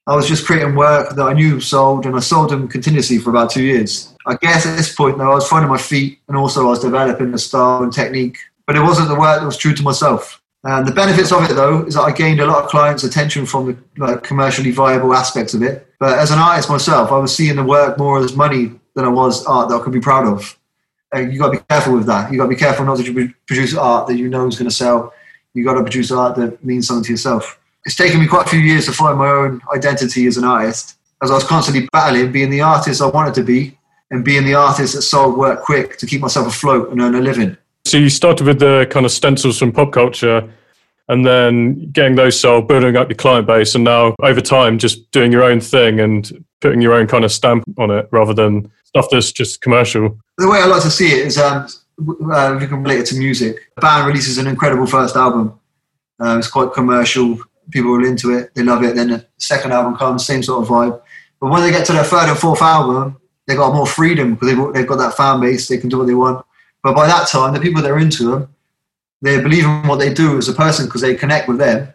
I 0.07 0.15
was 0.15 0.27
just 0.27 0.45
creating 0.45 0.75
work 0.75 1.15
that 1.15 1.23
I 1.23 1.33
knew 1.33 1.59
sold, 1.59 2.05
and 2.05 2.15
I 2.15 2.19
sold 2.19 2.49
them 2.49 2.67
continuously 2.67 3.17
for 3.17 3.29
about 3.29 3.51
two 3.51 3.63
years. 3.63 4.15
I 4.25 4.35
guess 4.41 4.65
at 4.65 4.75
this 4.75 4.93
point, 4.93 5.17
though, 5.17 5.31
I 5.31 5.35
was 5.35 5.47
finding 5.47 5.69
my 5.69 5.77
feet, 5.77 6.19
and 6.27 6.37
also 6.37 6.61
I 6.61 6.69
was 6.69 6.79
developing 6.79 7.33
a 7.33 7.37
style 7.37 7.83
and 7.83 7.91
technique. 7.91 8.37
But 8.65 8.77
it 8.77 8.81
wasn't 8.81 9.09
the 9.09 9.19
work 9.19 9.39
that 9.39 9.45
was 9.45 9.57
true 9.57 9.73
to 9.73 9.83
myself. 9.83 10.41
And 10.65 10.87
the 10.87 10.93
benefits 10.93 11.33
of 11.33 11.49
it, 11.49 11.53
though, 11.55 11.85
is 11.85 11.95
that 11.95 12.03
I 12.03 12.11
gained 12.11 12.39
a 12.39 12.45
lot 12.45 12.63
of 12.63 12.69
clients' 12.69 13.03
attention 13.03 13.45
from 13.45 13.65
the 13.65 13.77
like, 13.97 14.23
commercially 14.23 14.71
viable 14.71 15.13
aspects 15.13 15.53
of 15.53 15.61
it. 15.61 15.87
But 15.99 16.17
as 16.17 16.31
an 16.31 16.39
artist 16.39 16.69
myself, 16.69 17.11
I 17.11 17.17
was 17.17 17.35
seeing 17.35 17.57
the 17.57 17.63
work 17.63 17.97
more 17.97 18.19
as 18.19 18.35
money 18.35 18.71
than 18.95 19.03
I 19.03 19.09
was 19.09 19.45
art 19.45 19.69
that 19.69 19.75
I 19.75 19.83
could 19.83 19.91
be 19.91 19.99
proud 19.99 20.25
of. 20.25 20.57
You 21.15 21.37
got 21.37 21.51
to 21.51 21.59
be 21.59 21.65
careful 21.69 21.93
with 21.93 22.05
that. 22.07 22.31
You 22.31 22.37
got 22.37 22.45
to 22.45 22.49
be 22.49 22.55
careful 22.55 22.85
not 22.85 22.97
to 22.97 23.33
produce 23.45 23.75
art 23.75 24.07
that 24.07 24.17
you 24.17 24.29
know 24.29 24.47
is 24.47 24.57
going 24.57 24.69
to 24.69 24.75
sell. 24.75 25.13
You 25.53 25.63
got 25.63 25.73
to 25.75 25.81
produce 25.81 26.11
art 26.11 26.35
that 26.37 26.63
means 26.63 26.87
something 26.87 27.03
to 27.05 27.11
yourself. 27.11 27.59
It's 27.85 27.95
taken 27.95 28.19
me 28.19 28.27
quite 28.27 28.47
a 28.47 28.49
few 28.49 28.59
years 28.59 28.85
to 28.85 28.93
find 28.93 29.17
my 29.17 29.29
own 29.29 29.61
identity 29.75 30.25
as 30.25 30.37
an 30.37 30.45
artist, 30.45 30.97
as 31.21 31.29
I 31.29 31.35
was 31.35 31.43
constantly 31.43 31.87
battling 31.91 32.31
being 32.31 32.49
the 32.49 32.61
artist 32.61 33.01
I 33.01 33.07
wanted 33.07 33.33
to 33.35 33.43
be 33.43 33.77
and 34.09 34.23
being 34.23 34.45
the 34.45 34.55
artist 34.55 34.95
that 34.95 35.01
sold 35.01 35.37
work 35.37 35.63
quick 35.63 35.97
to 35.97 36.05
keep 36.05 36.21
myself 36.21 36.47
afloat 36.47 36.91
and 36.91 37.01
earn 37.01 37.15
a 37.15 37.21
living. 37.21 37.57
So 37.85 37.97
you 37.97 38.09
started 38.09 38.47
with 38.47 38.59
the 38.59 38.87
kind 38.89 39.05
of 39.05 39.11
stencils 39.11 39.59
from 39.59 39.71
pop 39.71 39.91
culture 39.91 40.49
and 41.09 41.25
then 41.25 41.91
getting 41.91 42.15
those 42.15 42.39
sold, 42.39 42.67
building 42.67 42.95
up 42.95 43.09
your 43.09 43.17
client 43.17 43.45
base, 43.45 43.75
and 43.75 43.83
now 43.83 44.15
over 44.21 44.39
time 44.39 44.77
just 44.77 45.11
doing 45.11 45.31
your 45.31 45.43
own 45.43 45.59
thing 45.59 45.99
and 45.99 46.45
putting 46.61 46.81
your 46.81 46.93
own 46.93 47.07
kind 47.07 47.25
of 47.25 47.31
stamp 47.31 47.63
on 47.77 47.91
it 47.91 48.07
rather 48.11 48.33
than 48.33 48.71
stuff 48.85 49.07
that's 49.11 49.31
just 49.31 49.61
commercial. 49.61 50.17
The 50.37 50.49
way 50.49 50.59
I 50.59 50.65
like 50.65 50.81
to 50.81 50.91
see 50.91 51.13
it 51.13 51.27
is 51.27 51.37
um, 51.37 51.67
uh, 52.31 52.55
if 52.55 52.61
you 52.61 52.67
can 52.67 52.81
relate 52.81 52.99
it 52.99 53.05
to 53.07 53.15
music. 53.15 53.71
A 53.77 53.81
band 53.81 54.07
releases 54.07 54.37
an 54.37 54.47
incredible 54.47 54.87
first 54.87 55.15
album. 55.15 55.59
Uh, 56.19 56.37
it's 56.37 56.49
quite 56.49 56.73
commercial. 56.73 57.37
People 57.71 57.95
are 57.95 58.05
into 58.05 58.35
it. 58.35 58.53
They 58.55 58.63
love 58.63 58.83
it. 58.83 58.95
Then 58.95 59.09
the 59.09 59.25
second 59.37 59.73
album 59.73 59.95
comes, 59.95 60.25
same 60.25 60.43
sort 60.43 60.63
of 60.63 60.69
vibe. 60.69 61.01
But 61.39 61.51
when 61.51 61.61
they 61.61 61.71
get 61.71 61.85
to 61.87 61.93
their 61.93 62.03
third 62.03 62.29
and 62.29 62.37
fourth 62.37 62.61
album, 62.61 63.17
they've 63.45 63.57
got 63.57 63.75
more 63.75 63.85
freedom 63.85 64.33
because 64.33 64.49
they've, 64.49 64.73
they've 64.73 64.87
got 64.87 64.97
that 64.97 65.15
fan 65.15 65.39
base. 65.39 65.67
They 65.67 65.77
can 65.77 65.89
do 65.89 65.99
what 65.99 66.07
they 66.07 66.13
want. 66.15 66.45
But 66.81 66.95
by 66.95 67.07
that 67.07 67.27
time, 67.27 67.53
the 67.53 67.59
people 67.59 67.81
that 67.81 67.91
are 67.91 67.99
into 67.99 68.29
them, 68.29 68.55
they 69.21 69.39
believe 69.41 69.65
in 69.65 69.87
what 69.87 69.99
they 69.99 70.13
do 70.13 70.37
as 70.37 70.49
a 70.49 70.53
person 70.53 70.85
because 70.85 71.01
they 71.01 71.15
connect 71.15 71.47
with 71.47 71.59
them. 71.59 71.93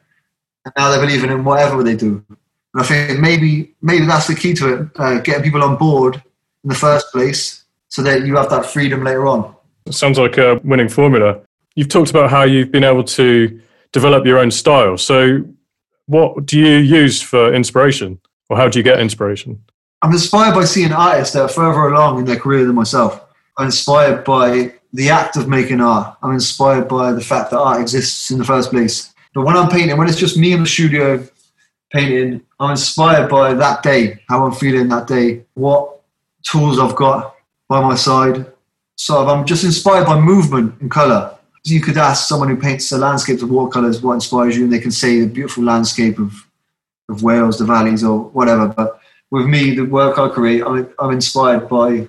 And 0.65 0.75
now 0.77 0.91
they're 0.91 1.01
believing 1.01 1.31
in 1.31 1.45
whatever 1.45 1.83
they 1.83 1.97
do. 1.97 2.25
And 2.29 2.83
I 2.83 2.85
think 2.85 3.21
maybe 3.21 3.75
maybe 3.83 4.07
that's 4.07 4.29
the 4.29 4.35
key 4.35 4.55
to 4.55 4.75
it, 4.75 4.89
uh, 4.97 5.21
getting 5.21 5.43
people 5.43 5.63
on 5.63 5.77
board 5.77 6.23
in 6.63 6.69
the 6.69 6.75
first 6.75 7.11
place 7.13 7.65
so 7.89 8.03
that 8.03 8.27
you 8.27 8.37
have 8.37 8.51
that 8.51 8.67
freedom 8.67 9.05
later 9.05 9.27
on. 9.27 9.55
It 9.87 9.95
sounds 9.95 10.19
like 10.19 10.39
a 10.39 10.61
winning 10.65 10.89
formula. 10.89 11.41
You've 11.75 11.89
talked 11.89 12.11
about 12.11 12.31
how 12.31 12.43
you've 12.43 12.71
been 12.71 12.85
able 12.85 13.05
to 13.05 13.61
develop 13.93 14.27
your 14.27 14.39
own 14.39 14.51
style. 14.51 14.97
So, 14.99 15.45
what 16.07 16.47
do 16.47 16.59
you 16.59 16.77
use 16.77 17.21
for 17.21 17.53
inspiration, 17.53 18.21
or 18.49 18.57
how 18.57 18.69
do 18.69 18.79
you 18.79 18.83
get 18.83 19.01
inspiration? 19.01 19.63
I'm 20.03 20.13
inspired 20.13 20.55
by 20.55 20.65
seeing 20.65 20.93
artists 20.93 21.35
that 21.35 21.43
are 21.43 21.49
further 21.49 21.89
along 21.89 22.21
in 22.21 22.25
their 22.25 22.39
career 22.39 22.65
than 22.65 22.75
myself. 22.75 23.25
I'm 23.57 23.67
inspired 23.67 24.25
by 24.25 24.75
the 24.93 25.11
act 25.11 25.37
of 25.37 25.49
making 25.49 25.81
art. 25.81 26.17
I'm 26.23 26.33
inspired 26.33 26.89
by 26.89 27.13
the 27.13 27.21
fact 27.21 27.51
that 27.51 27.59
art 27.59 27.81
exists 27.81 28.31
in 28.31 28.39
the 28.39 28.45
first 28.45 28.71
place. 28.71 29.13
But 29.35 29.45
when 29.45 29.57
I'm 29.57 29.69
painting, 29.69 29.97
when 29.97 30.09
it's 30.09 30.19
just 30.19 30.39
me 30.39 30.53
in 30.53 30.61
the 30.63 30.69
studio 30.69 31.27
painting, 31.91 32.43
I'm 32.61 32.71
inspired 32.73 33.29
by 33.29 33.55
that 33.55 33.83
day, 33.83 34.21
how 34.29 34.45
I'm 34.45 34.53
feeling 34.53 34.89
that 34.89 35.07
day, 35.07 35.45
what 35.55 36.01
tools 36.43 36.79
I've 36.79 36.95
got 36.95 37.35
by 37.69 37.81
my 37.81 37.95
side. 37.95 38.47
So 38.97 39.29
I'm 39.29 39.47
just 39.47 39.65
inspired 39.65 40.07
by 40.07 40.19
movement 40.19 40.81
and 40.81 40.91
colour. 40.91 41.35
You 41.65 41.81
could 41.81 41.99
ask 41.99 42.29
someone 42.29 42.49
who 42.49 42.57
paints 42.57 42.91
a 42.93 42.99
landscape 42.99 43.43
with 43.43 43.51
watercolours 43.51 44.03
what 44.03 44.15
inspires 44.15 44.57
you, 44.57 44.65
and 44.65 44.73
they 44.73 44.81
can 44.81 44.91
say 44.91 45.21
the 45.21 45.27
beautiful 45.27 45.65
landscape 45.65 46.19
of 46.19 46.49
of 47.09 47.23
Wales, 47.23 47.59
the 47.59 47.65
valleys, 47.65 48.05
or 48.05 48.25
whatever. 48.31 48.69
But 48.69 49.01
with 49.31 49.47
me, 49.47 49.75
the 49.75 49.85
work 49.85 50.19
I 50.19 50.29
create, 50.29 50.63
I'm, 50.63 50.89
I'm 50.99 51.11
inspired 51.11 51.69
by 51.69 52.09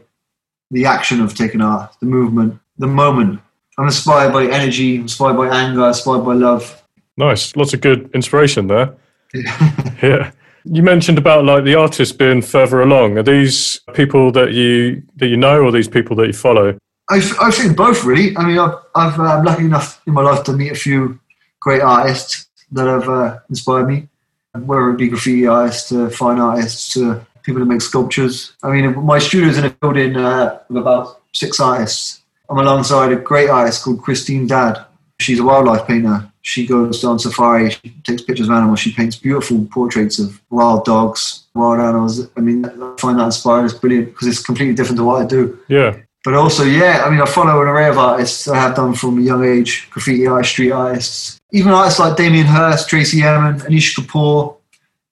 the 0.71 0.85
action 0.85 1.21
of 1.21 1.33
taking 1.35 1.61
art, 1.61 1.95
the 1.99 2.05
movement, 2.05 2.59
the 2.77 2.87
moment. 2.87 3.39
I'm 3.77 3.85
inspired 3.85 4.33
by 4.33 4.45
energy, 4.45 4.95
inspired 4.95 5.37
by 5.37 5.47
anger, 5.47 5.87
inspired 5.87 6.25
by 6.25 6.33
love. 6.33 6.83
Nice. 7.17 7.55
Lots 7.55 7.73
of 7.73 7.81
good 7.81 8.09
inspiration 8.13 8.67
there. 8.67 8.93
yeah. 9.33 10.31
You 10.65 10.83
mentioned 10.83 11.17
about 11.17 11.45
like 11.45 11.63
the 11.63 11.75
artists 11.75 12.15
being 12.15 12.41
further 12.41 12.81
along. 12.81 13.17
Are 13.17 13.23
these 13.23 13.79
people 13.93 14.31
that 14.33 14.53
you 14.53 15.03
that 15.17 15.27
you 15.27 15.37
know, 15.37 15.61
or 15.63 15.71
these 15.71 15.87
people 15.87 16.15
that 16.17 16.27
you 16.27 16.33
follow? 16.33 16.77
I, 17.09 17.17
I 17.41 17.51
think 17.51 17.75
both 17.75 18.03
really. 18.03 18.37
I 18.37 18.45
mean, 18.45 18.59
I've, 18.59 18.75
I've 18.95 19.19
uh, 19.19 19.23
I'm 19.23 19.45
lucky 19.45 19.65
enough 19.65 20.01
in 20.05 20.13
my 20.13 20.21
life 20.21 20.43
to 20.45 20.53
meet 20.53 20.71
a 20.71 20.75
few 20.75 21.19
great 21.59 21.81
artists 21.81 22.47
that 22.71 22.87
have 22.87 23.09
uh, 23.09 23.39
inspired 23.49 23.87
me, 23.87 24.07
whether 24.53 24.91
it 24.91 24.97
be 24.97 25.07
graffiti 25.07 25.47
artists 25.47 25.89
to 25.89 26.09
fine 26.09 26.39
artists 26.39 26.93
to 26.93 27.25
people 27.43 27.59
that 27.61 27.65
make 27.65 27.81
sculptures. 27.81 28.53
I 28.61 28.69
mean, 28.69 29.05
my 29.05 29.19
studio's 29.19 29.57
in 29.57 29.65
a 29.65 29.69
building 29.71 30.15
uh, 30.15 30.59
of 30.69 30.75
about 30.75 31.21
six 31.33 31.59
artists. 31.59 32.21
I'm 32.49 32.57
alongside 32.57 33.11
a 33.11 33.15
great 33.15 33.49
artist 33.49 33.83
called 33.83 34.01
Christine 34.01 34.47
Dad. 34.47 34.85
She's 35.19 35.39
a 35.39 35.43
wildlife 35.43 35.87
painter. 35.87 36.31
She 36.49 36.65
goes 36.65 37.03
on 37.03 37.19
safari, 37.19 37.69
she 37.69 37.93
takes 38.03 38.23
pictures 38.23 38.47
of 38.47 38.55
animals, 38.55 38.79
she 38.79 38.91
paints 38.91 39.15
beautiful 39.15 39.65
portraits 39.65 40.17
of 40.17 40.41
wild 40.49 40.83
dogs, 40.83 41.45
wild 41.53 41.79
animals. 41.79 42.27
I 42.35 42.39
mean, 42.39 42.65
I 42.65 42.95
find 42.97 43.19
that 43.19 43.25
inspiring. 43.25 43.65
It's 43.65 43.75
brilliant 43.75 44.07
because 44.07 44.27
it's 44.27 44.43
completely 44.43 44.73
different 44.73 44.97
to 44.97 45.03
what 45.03 45.21
I 45.21 45.25
do. 45.27 45.59
Yeah. 45.67 45.97
But 46.25 46.33
also, 46.33 46.63
yeah, 46.63 47.03
I 47.05 47.11
mean, 47.11 47.21
I 47.21 47.27
follow 47.27 47.61
an 47.61 47.67
array 47.67 47.87
of 47.87 47.99
artists 47.99 48.47
I 48.47 48.57
have 48.57 48.75
done 48.75 48.95
from 48.95 49.19
a 49.19 49.21
young 49.21 49.45
age 49.45 49.89
graffiti 49.91 50.25
artists, 50.25 50.53
street 50.53 50.71
artists, 50.71 51.39
even 51.51 51.71
artists 51.71 51.99
like 51.99 52.17
Damien 52.17 52.47
Hirst, 52.47 52.89
Tracey 52.89 53.21
Emin, 53.21 53.59
Anish 53.59 53.95
Kapoor, 53.95 54.57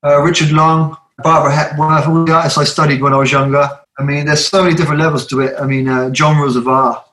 uh, 0.04 0.20
Richard 0.24 0.52
Long, 0.52 0.98
Barbara 1.20 1.54
Hepworth, 1.54 2.08
all 2.08 2.26
the 2.26 2.34
artists 2.34 2.58
I 2.58 2.64
studied 2.64 3.04
when 3.04 3.14
I 3.14 3.18
was 3.18 3.32
younger. 3.32 3.70
I 4.00 4.04
mean, 4.04 4.26
there's 4.26 4.48
so 4.48 4.64
many 4.64 4.76
different 4.76 5.02
levels 5.02 5.28
to 5.28 5.42
it. 5.42 5.54
I 5.60 5.68
mean, 5.68 5.88
uh, 5.88 6.12
genres 6.12 6.56
of 6.56 6.68
art. 6.68 7.07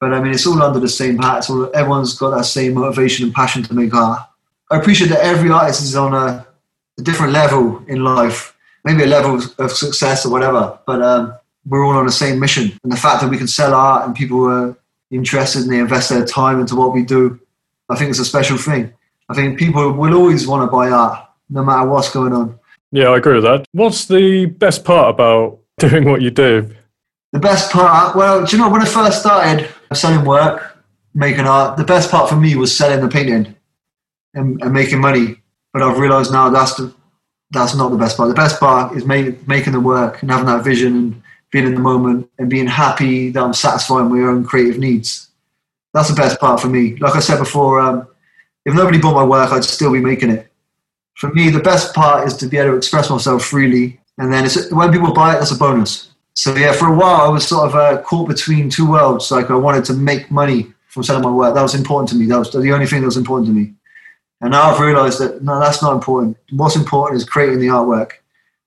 But 0.00 0.14
I 0.14 0.20
mean, 0.20 0.32
it's 0.32 0.46
all 0.46 0.62
under 0.62 0.78
the 0.78 0.88
same 0.88 1.18
hat. 1.18 1.38
It's 1.38 1.50
all, 1.50 1.70
everyone's 1.74 2.14
got 2.14 2.30
that 2.36 2.44
same 2.44 2.74
motivation 2.74 3.26
and 3.26 3.34
passion 3.34 3.62
to 3.64 3.74
make 3.74 3.94
art. 3.94 4.20
I 4.70 4.78
appreciate 4.78 5.08
that 5.08 5.20
every 5.20 5.50
artist 5.50 5.82
is 5.82 5.96
on 5.96 6.14
a, 6.14 6.46
a 6.98 7.02
different 7.02 7.32
level 7.32 7.82
in 7.88 8.04
life, 8.04 8.56
maybe 8.84 9.02
a 9.02 9.06
level 9.06 9.40
of 9.58 9.70
success 9.72 10.24
or 10.24 10.30
whatever. 10.30 10.78
But 10.86 11.02
um, 11.02 11.34
we're 11.66 11.84
all 11.84 11.96
on 11.96 12.06
the 12.06 12.12
same 12.12 12.38
mission. 12.38 12.78
And 12.82 12.92
the 12.92 12.96
fact 12.96 13.22
that 13.22 13.30
we 13.30 13.38
can 13.38 13.48
sell 13.48 13.74
art 13.74 14.06
and 14.06 14.14
people 14.14 14.44
are 14.44 14.76
interested 15.10 15.62
and 15.62 15.72
they 15.72 15.78
invest 15.78 16.10
their 16.10 16.24
time 16.24 16.60
into 16.60 16.76
what 16.76 16.92
we 16.92 17.02
do, 17.02 17.40
I 17.88 17.96
think 17.96 18.10
it's 18.10 18.18
a 18.18 18.24
special 18.24 18.56
thing. 18.56 18.92
I 19.28 19.34
think 19.34 19.58
people 19.58 19.92
will 19.92 20.14
always 20.14 20.46
want 20.46 20.66
to 20.68 20.74
buy 20.74 20.90
art, 20.90 21.28
no 21.50 21.64
matter 21.64 21.88
what's 21.88 22.10
going 22.10 22.32
on. 22.32 22.58
Yeah, 22.92 23.08
I 23.08 23.16
agree 23.18 23.34
with 23.34 23.44
that. 23.44 23.66
What's 23.72 24.06
the 24.06 24.46
best 24.46 24.84
part 24.84 25.10
about 25.14 25.58
doing 25.78 26.04
what 26.04 26.22
you 26.22 26.30
do? 26.30 26.70
The 27.32 27.38
best 27.38 27.70
part, 27.70 28.16
well, 28.16 28.46
do 28.46 28.56
you 28.56 28.62
know, 28.62 28.70
when 28.70 28.80
I 28.80 28.86
first 28.86 29.20
started 29.20 29.68
selling 29.96 30.24
work, 30.24 30.78
making 31.14 31.46
art, 31.46 31.76
the 31.76 31.84
best 31.84 32.10
part 32.10 32.28
for 32.28 32.36
me 32.36 32.56
was 32.56 32.76
selling 32.76 33.00
the 33.00 33.08
painting 33.08 33.54
and, 34.34 34.60
and 34.62 34.72
making 34.72 35.00
money. 35.00 35.40
But 35.72 35.82
I've 35.82 35.98
realised 35.98 36.32
now 36.32 36.50
that's 36.50 36.74
the, 36.74 36.94
that's 37.50 37.74
not 37.74 37.90
the 37.90 37.96
best 37.96 38.16
part. 38.16 38.28
The 38.28 38.34
best 38.34 38.60
part 38.60 38.96
is 38.96 39.04
make, 39.04 39.46
making 39.48 39.72
the 39.72 39.80
work 39.80 40.22
and 40.22 40.30
having 40.30 40.46
that 40.46 40.64
vision 40.64 40.96
and 40.96 41.22
being 41.50 41.66
in 41.66 41.74
the 41.74 41.80
moment 41.80 42.30
and 42.38 42.50
being 42.50 42.66
happy 42.66 43.30
that 43.30 43.42
I'm 43.42 43.54
satisfying 43.54 44.10
my 44.10 44.28
own 44.28 44.44
creative 44.44 44.78
needs. 44.78 45.28
That's 45.94 46.08
the 46.08 46.14
best 46.14 46.38
part 46.38 46.60
for 46.60 46.68
me. 46.68 46.96
Like 46.96 47.16
I 47.16 47.20
said 47.20 47.38
before, 47.38 47.80
um, 47.80 48.06
if 48.66 48.74
nobody 48.74 48.98
bought 48.98 49.14
my 49.14 49.24
work, 49.24 49.50
I'd 49.50 49.64
still 49.64 49.92
be 49.92 50.00
making 50.00 50.30
it. 50.30 50.50
For 51.14 51.32
me, 51.32 51.50
the 51.50 51.60
best 51.60 51.94
part 51.94 52.26
is 52.26 52.36
to 52.36 52.46
be 52.46 52.58
able 52.58 52.72
to 52.72 52.76
express 52.76 53.10
myself 53.10 53.44
freely, 53.44 53.98
and 54.18 54.32
then 54.32 54.46
when 54.70 54.92
people 54.92 55.12
buy 55.12 55.34
it, 55.34 55.38
that's 55.38 55.50
a 55.50 55.56
bonus. 55.56 56.10
So 56.38 56.54
yeah, 56.54 56.72
for 56.72 56.86
a 56.86 56.94
while 56.94 57.20
I 57.20 57.28
was 57.28 57.48
sort 57.48 57.68
of 57.68 57.74
uh, 57.74 58.00
caught 58.02 58.28
between 58.28 58.70
two 58.70 58.88
worlds. 58.88 59.30
Like 59.30 59.50
I 59.50 59.56
wanted 59.56 59.84
to 59.86 59.92
make 59.92 60.30
money 60.30 60.72
from 60.86 61.02
selling 61.02 61.22
my 61.22 61.30
work. 61.30 61.54
That 61.54 61.62
was 61.62 61.74
important 61.74 62.08
to 62.10 62.16
me. 62.16 62.26
That 62.26 62.38
was 62.38 62.52
the 62.52 62.72
only 62.72 62.86
thing 62.86 63.00
that 63.00 63.06
was 63.06 63.16
important 63.16 63.48
to 63.48 63.52
me. 63.52 63.74
And 64.40 64.52
now 64.52 64.70
I've 64.70 64.80
realised 64.80 65.18
that 65.18 65.42
no, 65.42 65.58
that's 65.58 65.82
not 65.82 65.94
important. 65.94 66.36
What's 66.52 66.76
important 66.76 67.20
is 67.20 67.28
creating 67.28 67.58
the 67.58 67.66
artwork 67.66 68.12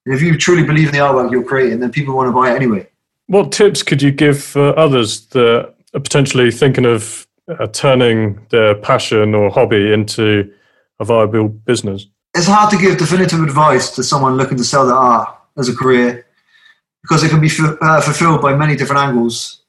and 0.05 0.15
if 0.15 0.21
you 0.21 0.37
truly 0.37 0.63
believe 0.63 0.87
in 0.87 0.93
the 0.93 0.99
artwork 0.99 1.31
you're 1.31 1.43
creating, 1.43 1.79
then 1.79 1.91
people 1.91 2.15
want 2.15 2.27
to 2.27 2.31
buy 2.31 2.51
it 2.51 2.55
anyway. 2.55 2.87
What 3.27 3.51
tips 3.51 3.83
could 3.83 4.01
you 4.01 4.11
give 4.11 4.41
for 4.41 4.77
others 4.77 5.27
that 5.27 5.73
are 5.93 5.99
potentially 5.99 6.51
thinking 6.51 6.85
of 6.85 7.27
uh, 7.47 7.67
turning 7.67 8.39
their 8.49 8.75
passion 8.75 9.35
or 9.35 9.49
hobby 9.51 9.93
into 9.93 10.51
a 10.99 11.05
viable 11.05 11.49
business? 11.49 12.07
It's 12.35 12.47
hard 12.47 12.71
to 12.71 12.77
give 12.77 12.97
definitive 12.97 13.41
advice 13.41 13.93
to 13.95 14.03
someone 14.03 14.37
looking 14.37 14.57
to 14.57 14.63
sell 14.63 14.85
their 14.85 14.95
art 14.95 15.29
as 15.57 15.69
a 15.69 15.75
career 15.75 16.25
because 17.01 17.23
it 17.23 17.29
can 17.29 17.41
be 17.41 17.47
f- 17.47 17.77
uh, 17.81 18.01
fulfilled 18.01 18.41
by 18.41 18.55
many 18.55 18.75
different 18.75 19.01
angles. 19.01 19.61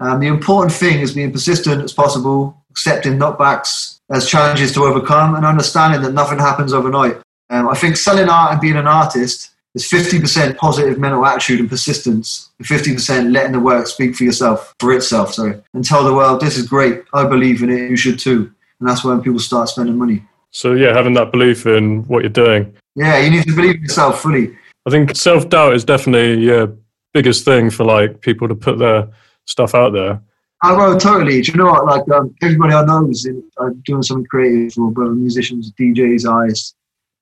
Um, 0.00 0.20
the 0.20 0.26
important 0.26 0.72
thing 0.72 1.00
is 1.00 1.14
being 1.14 1.32
persistent 1.32 1.82
as 1.82 1.92
possible, 1.92 2.62
accepting 2.70 3.18
knockbacks 3.18 3.98
as 4.10 4.28
challenges 4.28 4.72
to 4.74 4.84
overcome, 4.84 5.34
and 5.34 5.44
understanding 5.44 6.02
that 6.02 6.12
nothing 6.12 6.38
happens 6.38 6.72
overnight. 6.72 7.18
Um, 7.50 7.68
I 7.68 7.74
think 7.74 7.96
selling 7.96 8.28
art 8.28 8.52
and 8.52 8.60
being 8.60 8.76
an 8.76 8.86
artist 8.86 9.50
is 9.74 9.88
50% 9.88 10.56
positive 10.56 10.98
mental 10.98 11.24
attitude 11.24 11.60
and 11.60 11.68
persistence, 11.68 12.50
and 12.58 12.66
50% 12.66 13.32
letting 13.32 13.52
the 13.52 13.60
work 13.60 13.86
speak 13.86 14.14
for 14.14 14.24
yourself, 14.24 14.74
for 14.80 14.92
itself, 14.92 15.34
sorry, 15.34 15.60
and 15.74 15.84
tell 15.84 16.04
the 16.04 16.14
world, 16.14 16.40
this 16.40 16.56
is 16.56 16.66
great, 16.66 17.02
I 17.12 17.24
believe 17.24 17.62
in 17.62 17.70
it, 17.70 17.90
you 17.90 17.96
should 17.96 18.18
too. 18.18 18.52
And 18.80 18.88
that's 18.88 19.04
when 19.04 19.20
people 19.22 19.40
start 19.40 19.68
spending 19.68 19.96
money. 19.96 20.22
So, 20.50 20.72
yeah, 20.72 20.94
having 20.94 21.14
that 21.14 21.32
belief 21.32 21.66
in 21.66 22.04
what 22.04 22.22
you're 22.22 22.30
doing. 22.30 22.74
Yeah, 22.94 23.18
you 23.18 23.30
need 23.30 23.44
to 23.44 23.54
believe 23.54 23.76
in 23.76 23.82
yourself 23.82 24.22
fully. 24.22 24.56
I 24.88 24.90
think 24.90 25.16
self 25.16 25.48
doubt 25.48 25.74
is 25.74 25.84
definitely 25.84 26.46
yeah 26.46 26.66
biggest 27.14 27.44
thing 27.44 27.70
for 27.70 27.84
like 27.84 28.20
people 28.20 28.48
to 28.48 28.54
put 28.54 28.78
their 28.78 29.08
stuff 29.44 29.74
out 29.74 29.92
there. 29.92 30.20
I 30.62 30.76
know 30.76 30.98
totally. 30.98 31.40
Do 31.40 31.52
you 31.52 31.58
know 31.58 31.66
what? 31.66 31.86
Like 31.86 32.10
um, 32.10 32.34
everybody 32.42 32.74
I 32.74 32.84
know 32.84 33.08
is 33.08 33.26
in, 33.26 33.42
uh, 33.58 33.70
doing 33.84 34.02
something 34.02 34.26
creative, 34.26 34.76
or 34.78 34.90
musicians, 35.14 35.72
DJs, 35.72 36.28
artists 36.28 36.74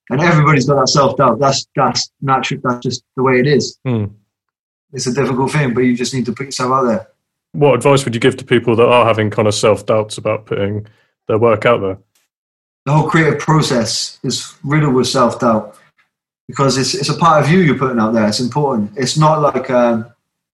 and 0.09 0.21
everybody's 0.21 0.65
got 0.65 0.75
that 0.75 0.89
self 0.89 1.17
doubt. 1.17 1.39
That's 1.39 1.67
that's 1.75 2.11
natural. 2.21 2.61
That's 2.63 2.79
just 2.79 3.03
the 3.15 3.23
way 3.23 3.39
it 3.39 3.47
is. 3.47 3.77
Mm. 3.85 4.13
It's 4.93 5.07
a 5.07 5.13
difficult 5.13 5.51
thing, 5.51 5.73
but 5.73 5.81
you 5.81 5.95
just 5.95 6.13
need 6.13 6.25
to 6.27 6.33
put 6.33 6.45
yourself 6.45 6.71
out 6.71 6.83
there. 6.83 7.07
What 7.51 7.75
advice 7.75 8.05
would 8.05 8.13
you 8.13 8.21
give 8.21 8.37
to 8.37 8.45
people 8.45 8.75
that 8.77 8.87
are 8.87 9.05
having 9.05 9.29
kind 9.29 9.47
of 9.47 9.55
self 9.55 9.85
doubts 9.85 10.17
about 10.17 10.45
putting 10.45 10.87
their 11.27 11.37
work 11.37 11.65
out 11.65 11.81
there? 11.81 11.97
The 12.85 12.93
whole 12.93 13.09
creative 13.09 13.39
process 13.39 14.19
is 14.23 14.55
riddled 14.63 14.93
with 14.93 15.07
self 15.07 15.39
doubt 15.39 15.77
because 16.47 16.77
it's 16.77 16.93
it's 16.93 17.09
a 17.09 17.17
part 17.17 17.43
of 17.43 17.49
you 17.51 17.59
you're 17.59 17.77
putting 17.77 17.99
out 17.99 18.13
there. 18.13 18.27
It's 18.27 18.39
important. 18.39 18.91
It's 18.95 19.17
not 19.17 19.41
like 19.41 19.69
um, 19.69 20.05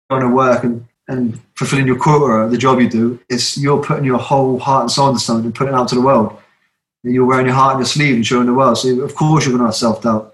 going 0.10 0.22
to 0.22 0.30
work 0.30 0.64
and 0.64 0.86
and 1.08 1.40
fulfilling 1.56 1.86
your 1.86 2.00
quota, 2.00 2.50
the 2.50 2.58
job 2.58 2.80
you 2.80 2.90
do. 2.90 3.20
It's 3.30 3.58
you're 3.58 3.84
putting 3.84 4.06
your 4.06 4.20
whole 4.20 4.58
heart 4.60 4.84
and 4.84 4.92
soul 4.92 5.10
into 5.10 5.20
something 5.20 5.46
and 5.46 5.56
putting 5.56 5.74
it 5.74 5.78
out 5.78 5.90
to 5.90 5.96
the 5.96 6.02
world 6.02 6.38
you're 7.04 7.26
wearing 7.26 7.46
your 7.46 7.56
heart 7.56 7.74
on 7.74 7.80
your 7.80 7.86
sleeve 7.86 8.16
and 8.16 8.26
showing 8.26 8.46
the 8.46 8.54
world. 8.54 8.78
So 8.78 9.02
of 9.02 9.16
course 9.16 9.46
you're 9.46 9.52
going 9.52 9.62
to 9.62 9.68
have 9.68 9.76
self 9.76 10.02
doubt. 10.02 10.34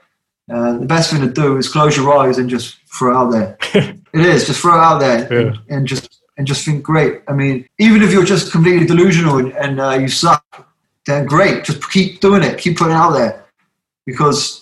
Uh, 0.52 0.78
the 0.78 0.86
best 0.86 1.12
thing 1.12 1.22
to 1.22 1.32
do 1.32 1.58
is 1.58 1.70
close 1.70 1.96
your 1.96 2.18
eyes 2.18 2.38
and 2.38 2.50
just 2.50 2.78
throw 2.98 3.12
it 3.12 3.16
out 3.16 3.32
there. 3.32 3.58
it 4.14 4.26
is 4.26 4.48
just 4.48 4.62
throw 4.62 4.76
it 4.76 4.84
out 4.84 5.00
there 5.00 5.32
yeah. 5.32 5.48
and, 5.48 5.60
and, 5.70 5.88
just 5.88 6.22
and 6.38 6.48
just 6.48 6.66
think 6.66 6.84
great. 6.84 7.22
I 7.28 7.34
mean, 7.34 7.68
even 7.78 8.02
if 8.02 8.12
you're 8.12 8.26
just 8.26 8.52
completely 8.52 8.86
delusional 8.86 9.38
and, 9.38 9.54
and 9.54 9.80
uh, 9.80 9.92
you 9.92 10.08
suck, 10.08 10.68
then 11.06 11.26
great. 11.26 11.66
Just 11.66 11.90
keep 11.92 12.20
doing 12.20 12.44
it. 12.44 12.58
Keep 12.58 12.78
putting 12.78 12.94
it 12.94 12.98
out 12.98 13.12
there 13.12 13.46
because 14.06 14.59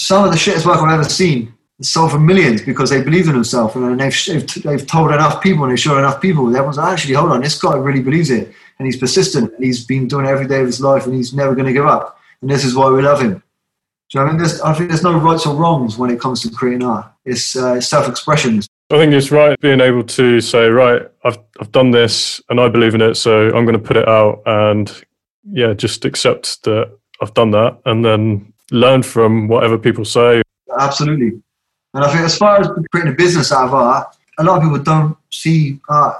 some 0.00 0.24
of 0.24 0.30
the 0.30 0.38
shittest 0.38 0.64
work 0.64 0.78
I've 0.78 0.94
ever 0.94 1.04
seen 1.04 1.52
sold 1.82 2.12
for 2.12 2.18
millions 2.18 2.62
because 2.62 2.88
they 2.88 3.02
believe 3.02 3.28
in 3.28 3.34
themselves 3.34 3.76
and 3.76 4.00
they've, 4.00 4.24
they've, 4.26 4.62
they've 4.62 4.86
told 4.86 5.10
enough 5.10 5.42
people 5.42 5.64
and 5.64 5.72
they've 5.72 5.80
shown 5.80 5.98
enough 5.98 6.22
people. 6.22 6.48
Everyone's 6.48 6.78
like, 6.78 6.92
actually, 6.92 7.14
hold 7.14 7.32
on, 7.32 7.42
this 7.42 7.60
guy 7.60 7.76
really 7.76 8.02
believes 8.02 8.30
it 8.30 8.50
and 8.78 8.86
he's 8.86 8.96
persistent 8.96 9.52
and 9.52 9.62
he's 9.62 9.84
been 9.84 10.08
doing 10.08 10.24
it 10.24 10.30
every 10.30 10.46
day 10.46 10.60
of 10.60 10.66
his 10.66 10.80
life 10.80 11.04
and 11.04 11.14
he's 11.14 11.34
never 11.34 11.54
going 11.54 11.66
to 11.66 11.72
give 11.74 11.84
up. 11.86 12.18
And 12.40 12.50
this 12.50 12.64
is 12.64 12.74
why 12.74 12.90
we 12.90 13.02
love 13.02 13.20
him. 13.20 13.42
So 14.08 14.20
I 14.20 14.26
mean, 14.26 14.38
there's, 14.38 14.58
I 14.62 14.72
think 14.72 14.88
there's 14.88 15.02
no 15.02 15.18
rights 15.18 15.46
or 15.46 15.54
wrongs 15.54 15.98
when 15.98 16.10
it 16.10 16.18
comes 16.18 16.40
to 16.42 16.50
creating 16.50 16.82
art. 16.82 17.12
It's, 17.26 17.54
uh, 17.54 17.78
self-expression. 17.80 18.62
I 18.90 18.96
think 18.96 19.12
it's 19.12 19.30
right 19.30 19.58
being 19.60 19.80
able 19.80 20.02
to 20.04 20.40
say, 20.40 20.68
right, 20.68 21.02
I've 21.24 21.38
I've 21.60 21.72
done 21.72 21.90
this 21.92 22.40
and 22.48 22.58
I 22.58 22.68
believe 22.68 22.94
in 22.94 23.02
it, 23.02 23.14
so 23.16 23.48
I'm 23.54 23.64
going 23.64 23.78
to 23.78 23.78
put 23.78 23.96
it 23.96 24.08
out 24.08 24.42
and 24.46 24.90
yeah, 25.44 25.74
just 25.74 26.04
accept 26.04 26.64
that 26.64 26.90
I've 27.20 27.34
done 27.34 27.50
that 27.52 27.78
and 27.84 28.04
then 28.04 28.49
learn 28.70 29.02
from 29.02 29.48
whatever 29.48 29.78
people 29.78 30.04
say. 30.04 30.42
Absolutely. 30.78 31.40
And 31.94 32.04
I 32.04 32.08
think 32.08 32.24
as 32.24 32.36
far 32.36 32.60
as 32.60 32.68
creating 32.90 33.12
a 33.12 33.16
business 33.16 33.52
out 33.52 33.66
of 33.66 33.74
art, 33.74 34.16
a 34.38 34.44
lot 34.44 34.58
of 34.58 34.62
people 34.62 34.78
don't 34.78 35.16
see 35.30 35.80
art 35.88 36.16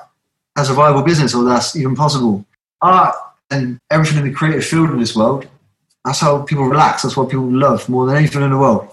as 0.56 0.68
a 0.68 0.74
viable 0.74 1.02
business 1.02 1.34
or 1.34 1.44
that's 1.44 1.76
even 1.76 1.94
possible 1.94 2.44
art 2.82 3.14
and 3.50 3.78
everything 3.90 4.18
in 4.18 4.24
the 4.24 4.32
creative 4.32 4.64
field 4.64 4.90
in 4.90 4.98
this 4.98 5.16
world, 5.16 5.46
that's 6.04 6.20
how 6.20 6.42
people 6.42 6.64
relax. 6.64 7.02
That's 7.02 7.16
what 7.16 7.30
people 7.30 7.50
love 7.50 7.88
more 7.88 8.06
than 8.06 8.16
anything 8.16 8.42
in 8.42 8.50
the 8.50 8.58
world. 8.58 8.88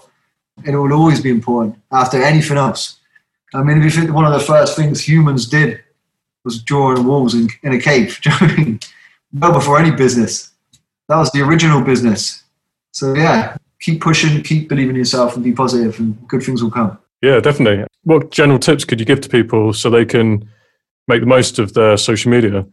And 0.58 0.74
it 0.74 0.78
will 0.78 0.92
always 0.92 1.20
be 1.20 1.30
important 1.30 1.76
after 1.92 2.22
anything 2.22 2.56
else. 2.56 2.98
I 3.54 3.62
mean, 3.62 3.78
if 3.78 3.84
you 3.84 3.90
think 3.90 4.14
one 4.14 4.24
of 4.24 4.32
the 4.32 4.44
first 4.44 4.76
things 4.76 5.06
humans 5.06 5.46
did 5.46 5.80
was 6.44 6.62
drawing 6.62 7.06
walls 7.06 7.34
in, 7.34 7.48
in 7.62 7.72
a 7.74 7.80
cave? 7.80 8.20
Well 9.30 9.52
before 9.52 9.78
any 9.78 9.90
business. 9.90 10.52
That 11.08 11.18
was 11.18 11.30
the 11.32 11.42
original 11.42 11.82
business. 11.82 12.44
So, 12.92 13.14
yeah, 13.14 13.56
keep 13.80 14.00
pushing, 14.00 14.42
keep 14.42 14.68
believing 14.68 14.90
in 14.90 14.96
yourself, 14.96 15.34
and 15.34 15.44
be 15.44 15.52
positive, 15.52 15.98
and 15.98 16.26
good 16.28 16.42
things 16.42 16.62
will 16.62 16.70
come. 16.70 16.98
Yeah, 17.22 17.40
definitely. 17.40 17.86
What 18.04 18.30
general 18.30 18.58
tips 18.58 18.84
could 18.84 19.00
you 19.00 19.06
give 19.06 19.20
to 19.22 19.28
people 19.28 19.72
so 19.72 19.90
they 19.90 20.04
can 20.04 20.48
make 21.08 21.20
the 21.20 21.26
most 21.26 21.58
of 21.58 21.74
their 21.74 21.96
social 21.96 22.30
media? 22.30 22.66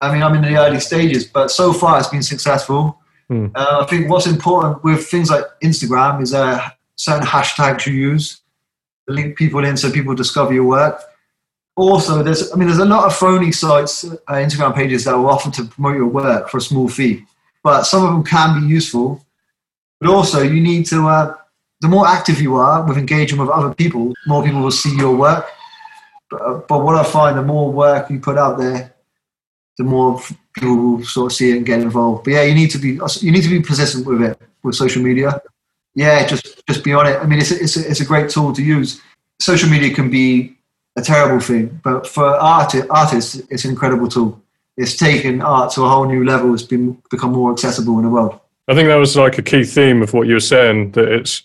I 0.00 0.12
mean, 0.12 0.22
I'm 0.22 0.34
in 0.34 0.42
the 0.42 0.58
early 0.58 0.80
stages, 0.80 1.24
but 1.24 1.50
so 1.50 1.72
far 1.72 1.98
it's 1.98 2.08
been 2.08 2.22
successful. 2.22 2.98
Hmm. 3.28 3.46
Uh, 3.54 3.78
I 3.82 3.86
think 3.86 4.10
what's 4.10 4.26
important 4.26 4.84
with 4.84 5.06
things 5.06 5.30
like 5.30 5.44
Instagram 5.62 6.20
is 6.20 6.34
uh, 6.34 6.68
certain 6.96 7.26
hashtags 7.26 7.86
you 7.86 7.94
use, 7.94 8.42
link 9.08 9.36
people 9.36 9.64
in 9.64 9.76
so 9.76 9.90
people 9.90 10.14
discover 10.14 10.52
your 10.52 10.64
work. 10.64 11.00
Also, 11.76 12.22
there's 12.22 12.52
I 12.52 12.56
mean, 12.56 12.68
there's 12.68 12.78
a 12.78 12.84
lot 12.84 13.04
of 13.06 13.16
phony 13.16 13.50
sites, 13.50 14.04
uh, 14.04 14.34
Instagram 14.34 14.74
pages 14.74 15.04
that 15.04 15.16
will 15.16 15.30
offer 15.30 15.50
to 15.52 15.64
promote 15.64 15.96
your 15.96 16.06
work 16.06 16.50
for 16.50 16.58
a 16.58 16.60
small 16.60 16.88
fee, 16.88 17.24
but 17.62 17.84
some 17.84 18.04
of 18.04 18.12
them 18.12 18.24
can 18.24 18.60
be 18.60 18.66
useful. 18.66 19.23
But 20.04 20.12
also, 20.12 20.42
you 20.42 20.60
need 20.60 20.84
to. 20.88 21.08
Uh, 21.08 21.34
the 21.80 21.88
more 21.88 22.06
active 22.06 22.38
you 22.38 22.56
are 22.56 22.86
with 22.86 22.98
engaging 22.98 23.38
with 23.38 23.48
other 23.48 23.72
people, 23.74 24.12
more 24.26 24.44
people 24.44 24.60
will 24.60 24.70
see 24.70 24.94
your 24.94 25.16
work. 25.16 25.46
But, 26.30 26.42
uh, 26.42 26.54
but 26.68 26.84
what 26.84 26.96
I 26.96 27.04
find, 27.04 27.38
the 27.38 27.42
more 27.42 27.72
work 27.72 28.10
you 28.10 28.20
put 28.20 28.36
out 28.36 28.58
there, 28.58 28.94
the 29.78 29.84
more 29.84 30.20
people 30.52 30.76
will 30.76 31.04
sort 31.04 31.32
of 31.32 31.36
see 31.36 31.52
it 31.52 31.56
and 31.56 31.64
get 31.64 31.80
involved. 31.80 32.24
But 32.24 32.34
yeah, 32.34 32.42
you 32.42 32.54
need 32.54 32.70
to 32.72 32.78
be 32.78 33.00
you 33.20 33.32
need 33.32 33.44
to 33.44 33.48
be 33.48 33.60
persistent 33.60 34.06
with 34.06 34.20
it 34.20 34.38
with 34.62 34.74
social 34.74 35.02
media. 35.02 35.40
Yeah, 35.94 36.26
just 36.26 36.66
just 36.66 36.84
be 36.84 36.92
on 36.92 37.06
it. 37.06 37.16
I 37.16 37.24
mean, 37.24 37.38
it's 37.38 37.50
a, 37.50 37.62
it's 37.62 37.76
a, 37.78 37.90
it's 37.90 38.00
a 38.00 38.04
great 38.04 38.28
tool 38.28 38.52
to 38.52 38.62
use. 38.62 39.00
Social 39.40 39.70
media 39.70 39.94
can 39.94 40.10
be 40.10 40.54
a 40.96 41.02
terrible 41.02 41.40
thing, 41.40 41.80
but 41.82 42.06
for 42.06 42.26
art, 42.26 42.74
artists, 42.90 43.36
it's 43.48 43.64
an 43.64 43.70
incredible 43.70 44.08
tool. 44.08 44.38
It's 44.76 44.98
taken 44.98 45.40
art 45.40 45.72
to 45.72 45.84
a 45.84 45.88
whole 45.88 46.04
new 46.04 46.24
level. 46.24 46.52
It's 46.52 46.62
been 46.62 47.00
become 47.10 47.32
more 47.32 47.52
accessible 47.52 47.96
in 47.96 48.04
the 48.04 48.10
world. 48.10 48.38
I 48.68 48.74
think 48.74 48.88
that 48.88 48.96
was 48.96 49.16
like 49.16 49.38
a 49.38 49.42
key 49.42 49.64
theme 49.64 50.02
of 50.02 50.12
what 50.12 50.26
you 50.26 50.34
were 50.34 50.40
saying 50.40 50.92
that 50.92 51.08
it's 51.08 51.42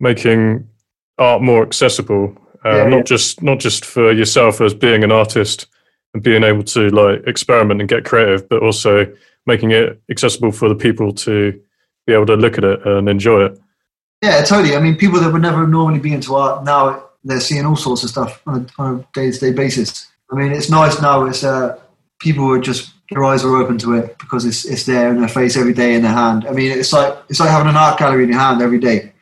making 0.00 0.68
art 1.18 1.42
more 1.42 1.62
accessible, 1.62 2.36
uh, 2.64 2.76
yeah, 2.76 2.88
not 2.88 2.96
yeah. 2.96 3.02
just 3.02 3.42
not 3.42 3.58
just 3.58 3.84
for 3.84 4.12
yourself 4.12 4.60
as 4.60 4.74
being 4.74 5.04
an 5.04 5.12
artist 5.12 5.66
and 6.12 6.22
being 6.22 6.44
able 6.44 6.62
to 6.62 6.88
like 6.90 7.26
experiment 7.26 7.80
and 7.80 7.88
get 7.88 8.04
creative, 8.04 8.48
but 8.48 8.62
also 8.62 9.10
making 9.46 9.70
it 9.70 10.00
accessible 10.10 10.52
for 10.52 10.68
the 10.68 10.74
people 10.74 11.12
to 11.12 11.58
be 12.06 12.12
able 12.12 12.26
to 12.26 12.36
look 12.36 12.58
at 12.58 12.64
it 12.64 12.86
and 12.86 13.08
enjoy 13.08 13.44
it. 13.46 13.58
Yeah, 14.22 14.42
totally. 14.42 14.76
I 14.76 14.80
mean, 14.80 14.96
people 14.96 15.20
that 15.20 15.32
would 15.32 15.42
never 15.42 15.66
normally 15.66 16.00
be 16.00 16.12
into 16.12 16.34
art 16.34 16.64
now 16.64 17.04
they're 17.24 17.40
seeing 17.40 17.64
all 17.64 17.76
sorts 17.76 18.02
of 18.04 18.10
stuff 18.10 18.42
on 18.46 18.68
a 18.78 19.04
day 19.14 19.30
to 19.30 19.38
day 19.38 19.52
basis. 19.52 20.10
I 20.30 20.36
mean, 20.36 20.52
it's 20.52 20.70
nice 20.70 21.00
now. 21.00 21.24
It's 21.24 21.42
uh, 21.42 21.78
people 22.20 22.50
are 22.50 22.60
just 22.60 22.92
their 23.10 23.24
eyes 23.24 23.44
are 23.44 23.56
open 23.56 23.78
to 23.78 23.94
it 23.94 24.18
because 24.18 24.44
it's 24.44 24.64
it's 24.64 24.86
there 24.86 25.10
in 25.10 25.20
their 25.20 25.28
face 25.28 25.56
every 25.56 25.74
day 25.74 25.94
in 25.94 26.02
their 26.02 26.12
hand. 26.12 26.46
I 26.46 26.52
mean, 26.52 26.70
it's 26.70 26.92
like 26.92 27.16
it's 27.28 27.40
like 27.40 27.50
having 27.50 27.68
an 27.68 27.76
art 27.76 27.98
gallery 27.98 28.24
in 28.24 28.30
your 28.30 28.38
hand 28.38 28.62
every 28.62 28.78
day. 28.78 29.12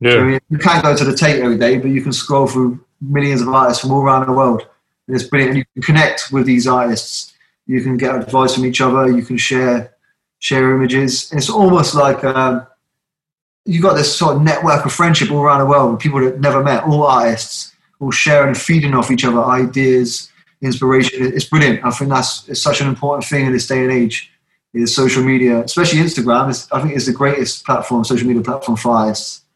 Yeah. 0.00 0.16
I 0.16 0.24
mean, 0.24 0.40
you 0.50 0.58
can't 0.58 0.82
go 0.82 0.96
to 0.96 1.04
the 1.04 1.14
Tate 1.14 1.42
every 1.42 1.58
day, 1.58 1.78
but 1.78 1.88
you 1.88 2.02
can 2.02 2.12
scroll 2.12 2.46
through 2.46 2.84
millions 3.00 3.40
of 3.40 3.48
artists 3.48 3.82
from 3.82 3.92
all 3.92 4.02
around 4.02 4.26
the 4.26 4.32
world. 4.32 4.66
And 5.06 5.16
it's 5.16 5.26
brilliant. 5.26 5.50
And 5.50 5.58
you 5.58 5.64
can 5.74 5.82
connect 5.82 6.32
with 6.32 6.46
these 6.46 6.66
artists. 6.66 7.34
You 7.66 7.80
can 7.80 7.96
get 7.96 8.14
advice 8.14 8.54
from 8.54 8.66
each 8.66 8.80
other. 8.80 9.10
You 9.10 9.22
can 9.22 9.36
share 9.36 9.94
share 10.38 10.74
images. 10.74 11.30
And 11.30 11.38
It's 11.38 11.50
almost 11.50 11.94
like 11.94 12.22
um, 12.24 12.66
you've 13.64 13.82
got 13.82 13.94
this 13.94 14.16
sort 14.16 14.36
of 14.36 14.42
network 14.42 14.84
of 14.84 14.92
friendship 14.92 15.30
all 15.30 15.42
around 15.42 15.60
the 15.60 15.66
world. 15.66 15.92
With 15.92 16.00
people 16.00 16.20
that 16.20 16.40
never 16.40 16.62
met, 16.62 16.84
all 16.84 17.04
artists, 17.04 17.72
all 18.00 18.10
sharing 18.10 18.48
and 18.48 18.58
feeding 18.58 18.94
off 18.94 19.10
each 19.10 19.24
other 19.24 19.42
ideas, 19.42 20.30
inspiration. 20.62 21.32
It's 21.34 21.44
brilliant. 21.44 21.84
I 21.84 21.90
think 21.90 22.10
that's 22.10 22.48
it's 22.48 22.62
such 22.62 22.80
an 22.80 22.88
important 22.88 23.24
thing 23.24 23.46
in 23.46 23.52
this 23.52 23.66
day 23.66 23.82
and 23.82 23.92
age. 23.92 24.32
Is 24.74 24.94
social 24.94 25.22
media, 25.22 25.62
especially 25.62 26.00
Instagram. 26.00 26.50
Is, 26.50 26.68
I 26.70 26.82
think 26.82 26.94
it's 26.94 27.06
the 27.06 27.12
greatest 27.12 27.64
platform, 27.64 28.04
social 28.04 28.26
media 28.26 28.42
platform 28.42 28.76
for 28.76 28.94
us 28.94 29.46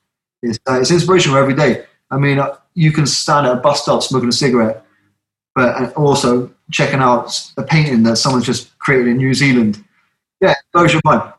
it's, 0.42 0.58
uh, 0.68 0.80
it's 0.80 0.90
inspirational 0.90 1.38
every 1.38 1.54
day. 1.54 1.84
I 2.10 2.18
mean, 2.18 2.38
uh, 2.38 2.56
you 2.74 2.92
can 2.92 3.06
stand 3.06 3.46
at 3.46 3.52
a 3.52 3.56
bus 3.56 3.82
stop 3.82 4.02
smoking 4.02 4.28
a 4.28 4.32
cigarette, 4.32 4.84
but 5.54 5.92
also 5.94 6.52
checking 6.70 7.00
out 7.00 7.32
a 7.56 7.62
painting 7.62 8.02
that 8.04 8.16
someone's 8.16 8.46
just 8.46 8.76
created 8.78 9.08
in 9.08 9.16
New 9.16 9.34
Zealand. 9.34 9.84
Yeah, 10.40 10.54
blows 10.72 10.92
your 10.92 11.02
mind. 11.04 11.32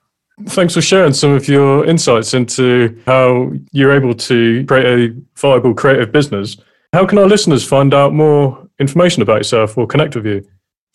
Thanks 0.47 0.73
for 0.73 0.81
sharing 0.81 1.13
some 1.13 1.31
of 1.31 1.47
your 1.47 1.85
insights 1.85 2.33
into 2.33 2.99
how 3.05 3.51
you're 3.71 3.91
able 3.91 4.13
to 4.15 4.65
create 4.65 4.85
a 4.85 5.15
viable 5.35 5.73
creative 5.73 6.11
business. 6.11 6.57
How 6.93 7.05
can 7.05 7.17
our 7.17 7.27
listeners 7.27 7.65
find 7.65 7.93
out 7.93 8.13
more 8.13 8.67
information 8.81 9.21
about 9.21 9.37
yourself 9.37 9.77
or 9.77 9.87
connect 9.87 10.15
with 10.15 10.25
you? 10.25 10.45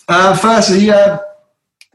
Uh, 0.09 0.37
firstly, 0.37 0.91
uh, 0.91 1.19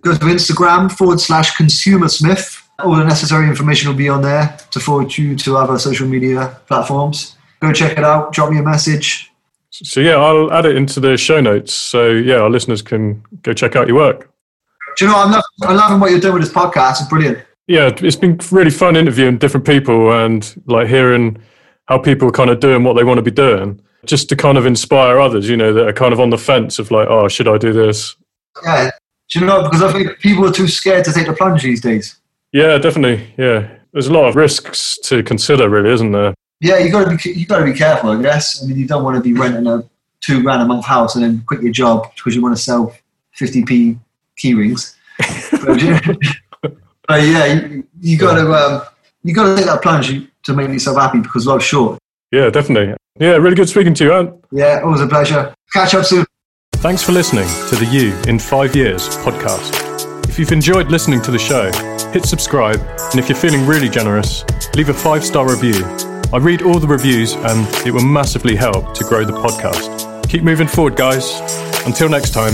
go 0.01 0.13
to 0.13 0.25
Instagram 0.25 0.91
forward 0.91 1.19
slash 1.19 1.55
consumer 1.55 2.07
smith 2.07 2.61
all 2.83 2.95
the 2.95 3.03
necessary 3.03 3.47
information 3.47 3.89
will 3.89 3.97
be 3.97 4.09
on 4.09 4.21
there 4.21 4.57
to 4.71 4.79
forward 4.79 5.15
you 5.17 5.35
to 5.35 5.57
other 5.57 5.77
social 5.77 6.07
media 6.07 6.59
platforms. 6.67 7.35
Go 7.61 7.71
check 7.71 7.97
it 7.97 8.03
out. 8.03 8.33
Drop 8.33 8.51
me 8.51 8.57
a 8.57 8.63
message. 8.63 9.31
So 9.69 9.99
yeah, 9.99 10.15
I'll 10.15 10.51
add 10.51 10.65
it 10.65 10.75
into 10.75 10.99
the 10.99 11.17
show 11.17 11.39
notes. 11.39 11.73
So 11.73 12.09
yeah, 12.09 12.37
our 12.37 12.49
listeners 12.49 12.81
can 12.81 13.23
go 13.41 13.53
check 13.53 13.75
out 13.75 13.87
your 13.87 13.97
work. 13.97 14.29
Do 14.97 15.05
you 15.05 15.11
know 15.11 15.17
I'm, 15.17 15.41
I'm 15.63 15.75
loving 15.75 15.99
what 15.99 16.11
you're 16.11 16.19
doing 16.19 16.33
with 16.33 16.43
this 16.43 16.53
podcast. 16.53 17.01
It's 17.01 17.09
brilliant. 17.09 17.39
Yeah, 17.67 17.91
it's 17.95 18.17
been 18.17 18.39
really 18.51 18.71
fun 18.71 18.95
interviewing 18.97 19.37
different 19.37 19.65
people 19.65 20.11
and 20.11 20.61
like 20.65 20.87
hearing 20.87 21.41
how 21.85 21.99
people 21.99 22.27
are 22.27 22.33
kind 22.33 22.49
of 22.49 22.59
doing 22.59 22.83
what 22.83 22.93
they 22.97 23.03
want 23.03 23.17
to 23.19 23.21
be 23.21 23.31
doing, 23.31 23.79
just 24.05 24.29
to 24.29 24.35
kind 24.35 24.57
of 24.57 24.65
inspire 24.65 25.19
others. 25.19 25.49
You 25.49 25.57
know, 25.57 25.73
that 25.73 25.87
are 25.87 25.93
kind 25.93 26.13
of 26.13 26.19
on 26.19 26.29
the 26.29 26.37
fence 26.37 26.79
of 26.79 26.91
like, 26.91 27.07
oh, 27.09 27.27
should 27.27 27.47
I 27.47 27.57
do 27.57 27.73
this? 27.73 28.15
Yeah, 28.63 28.91
do 29.29 29.39
you 29.39 29.45
know? 29.45 29.63
Because 29.63 29.81
I 29.81 29.91
think 29.91 30.19
people 30.19 30.45
are 30.47 30.51
too 30.51 30.67
scared 30.67 31.05
to 31.05 31.13
take 31.13 31.27
the 31.27 31.33
plunge 31.33 31.63
these 31.63 31.81
days. 31.81 32.17
Yeah, 32.51 32.77
definitely. 32.77 33.33
Yeah, 33.37 33.77
there's 33.93 34.07
a 34.07 34.13
lot 34.13 34.27
of 34.27 34.35
risks 34.35 34.97
to 35.05 35.23
consider, 35.23 35.69
really, 35.69 35.91
isn't 35.91 36.11
there? 36.11 36.33
Yeah, 36.59 36.77
you 36.79 36.91
got 36.91 37.09
to 37.09 37.17
be 37.17 37.39
you 37.39 37.45
got 37.45 37.59
to 37.59 37.65
be 37.65 37.73
careful, 37.73 38.11
I 38.11 38.21
guess. 38.21 38.63
I 38.63 38.67
mean, 38.67 38.77
you 38.77 38.87
don't 38.87 39.03
want 39.03 39.15
to 39.15 39.21
be 39.21 39.33
renting 39.33 39.67
a 39.67 39.83
two 40.21 40.43
grand 40.43 40.61
a 40.61 40.65
month 40.65 40.85
house 40.85 41.15
and 41.15 41.23
then 41.23 41.43
quit 41.47 41.63
your 41.63 41.71
job 41.71 42.11
because 42.15 42.35
you 42.35 42.41
want 42.41 42.55
to 42.55 42.61
sell 42.61 42.95
50p 43.39 43.99
key 44.37 44.53
rings. 44.53 44.95
but, 45.51 46.17
but, 47.07 47.21
yeah, 47.23 47.45
you, 47.45 47.87
you 47.99 48.17
got 48.17 48.35
to 48.35 48.53
um, 48.53 48.83
you 49.23 49.33
got 49.33 49.47
to 49.47 49.55
take 49.55 49.65
that 49.65 49.81
plunge 49.81 50.27
to 50.43 50.53
make 50.53 50.69
yourself 50.69 50.97
happy 50.97 51.19
because 51.19 51.47
life's 51.47 51.65
short. 51.65 51.97
Yeah, 52.31 52.49
definitely. 52.49 52.95
Yeah, 53.19 53.35
really 53.37 53.55
good 53.55 53.69
speaking 53.69 53.93
to 53.95 54.03
you, 54.03 54.13
Ant. 54.13 54.33
Yeah, 54.51 54.81
always 54.83 55.01
a 55.01 55.07
pleasure. 55.07 55.53
Catch 55.73 55.93
up 55.95 56.05
soon. 56.05 56.25
Thanks 56.75 57.03
for 57.03 57.11
listening 57.11 57.47
to 57.69 57.75
the 57.75 57.85
You 57.85 58.13
in 58.27 58.39
Five 58.39 58.75
Years 58.75 59.07
podcast. 59.17 60.27
If 60.27 60.39
you've 60.39 60.51
enjoyed 60.51 60.89
listening 60.89 61.21
to 61.23 61.31
the 61.31 61.37
show, 61.37 61.71
hit 62.11 62.25
subscribe, 62.25 62.79
and 62.79 63.19
if 63.19 63.27
you're 63.29 63.37
feeling 63.37 63.67
really 63.67 63.89
generous, 63.89 64.45
leave 64.75 64.89
a 64.89 64.93
five 64.93 65.23
star 65.25 65.47
review. 65.49 65.83
I 66.33 66.37
read 66.37 66.61
all 66.61 66.79
the 66.79 66.87
reviews 66.87 67.33
and 67.33 67.67
it 67.85 67.91
will 67.91 68.05
massively 68.05 68.55
help 68.55 68.93
to 68.95 69.03
grow 69.03 69.25
the 69.25 69.33
podcast. 69.33 70.27
Keep 70.29 70.43
moving 70.43 70.67
forward, 70.67 70.95
guys. 70.95 71.39
Until 71.85 72.07
next 72.07 72.31
time. 72.31 72.53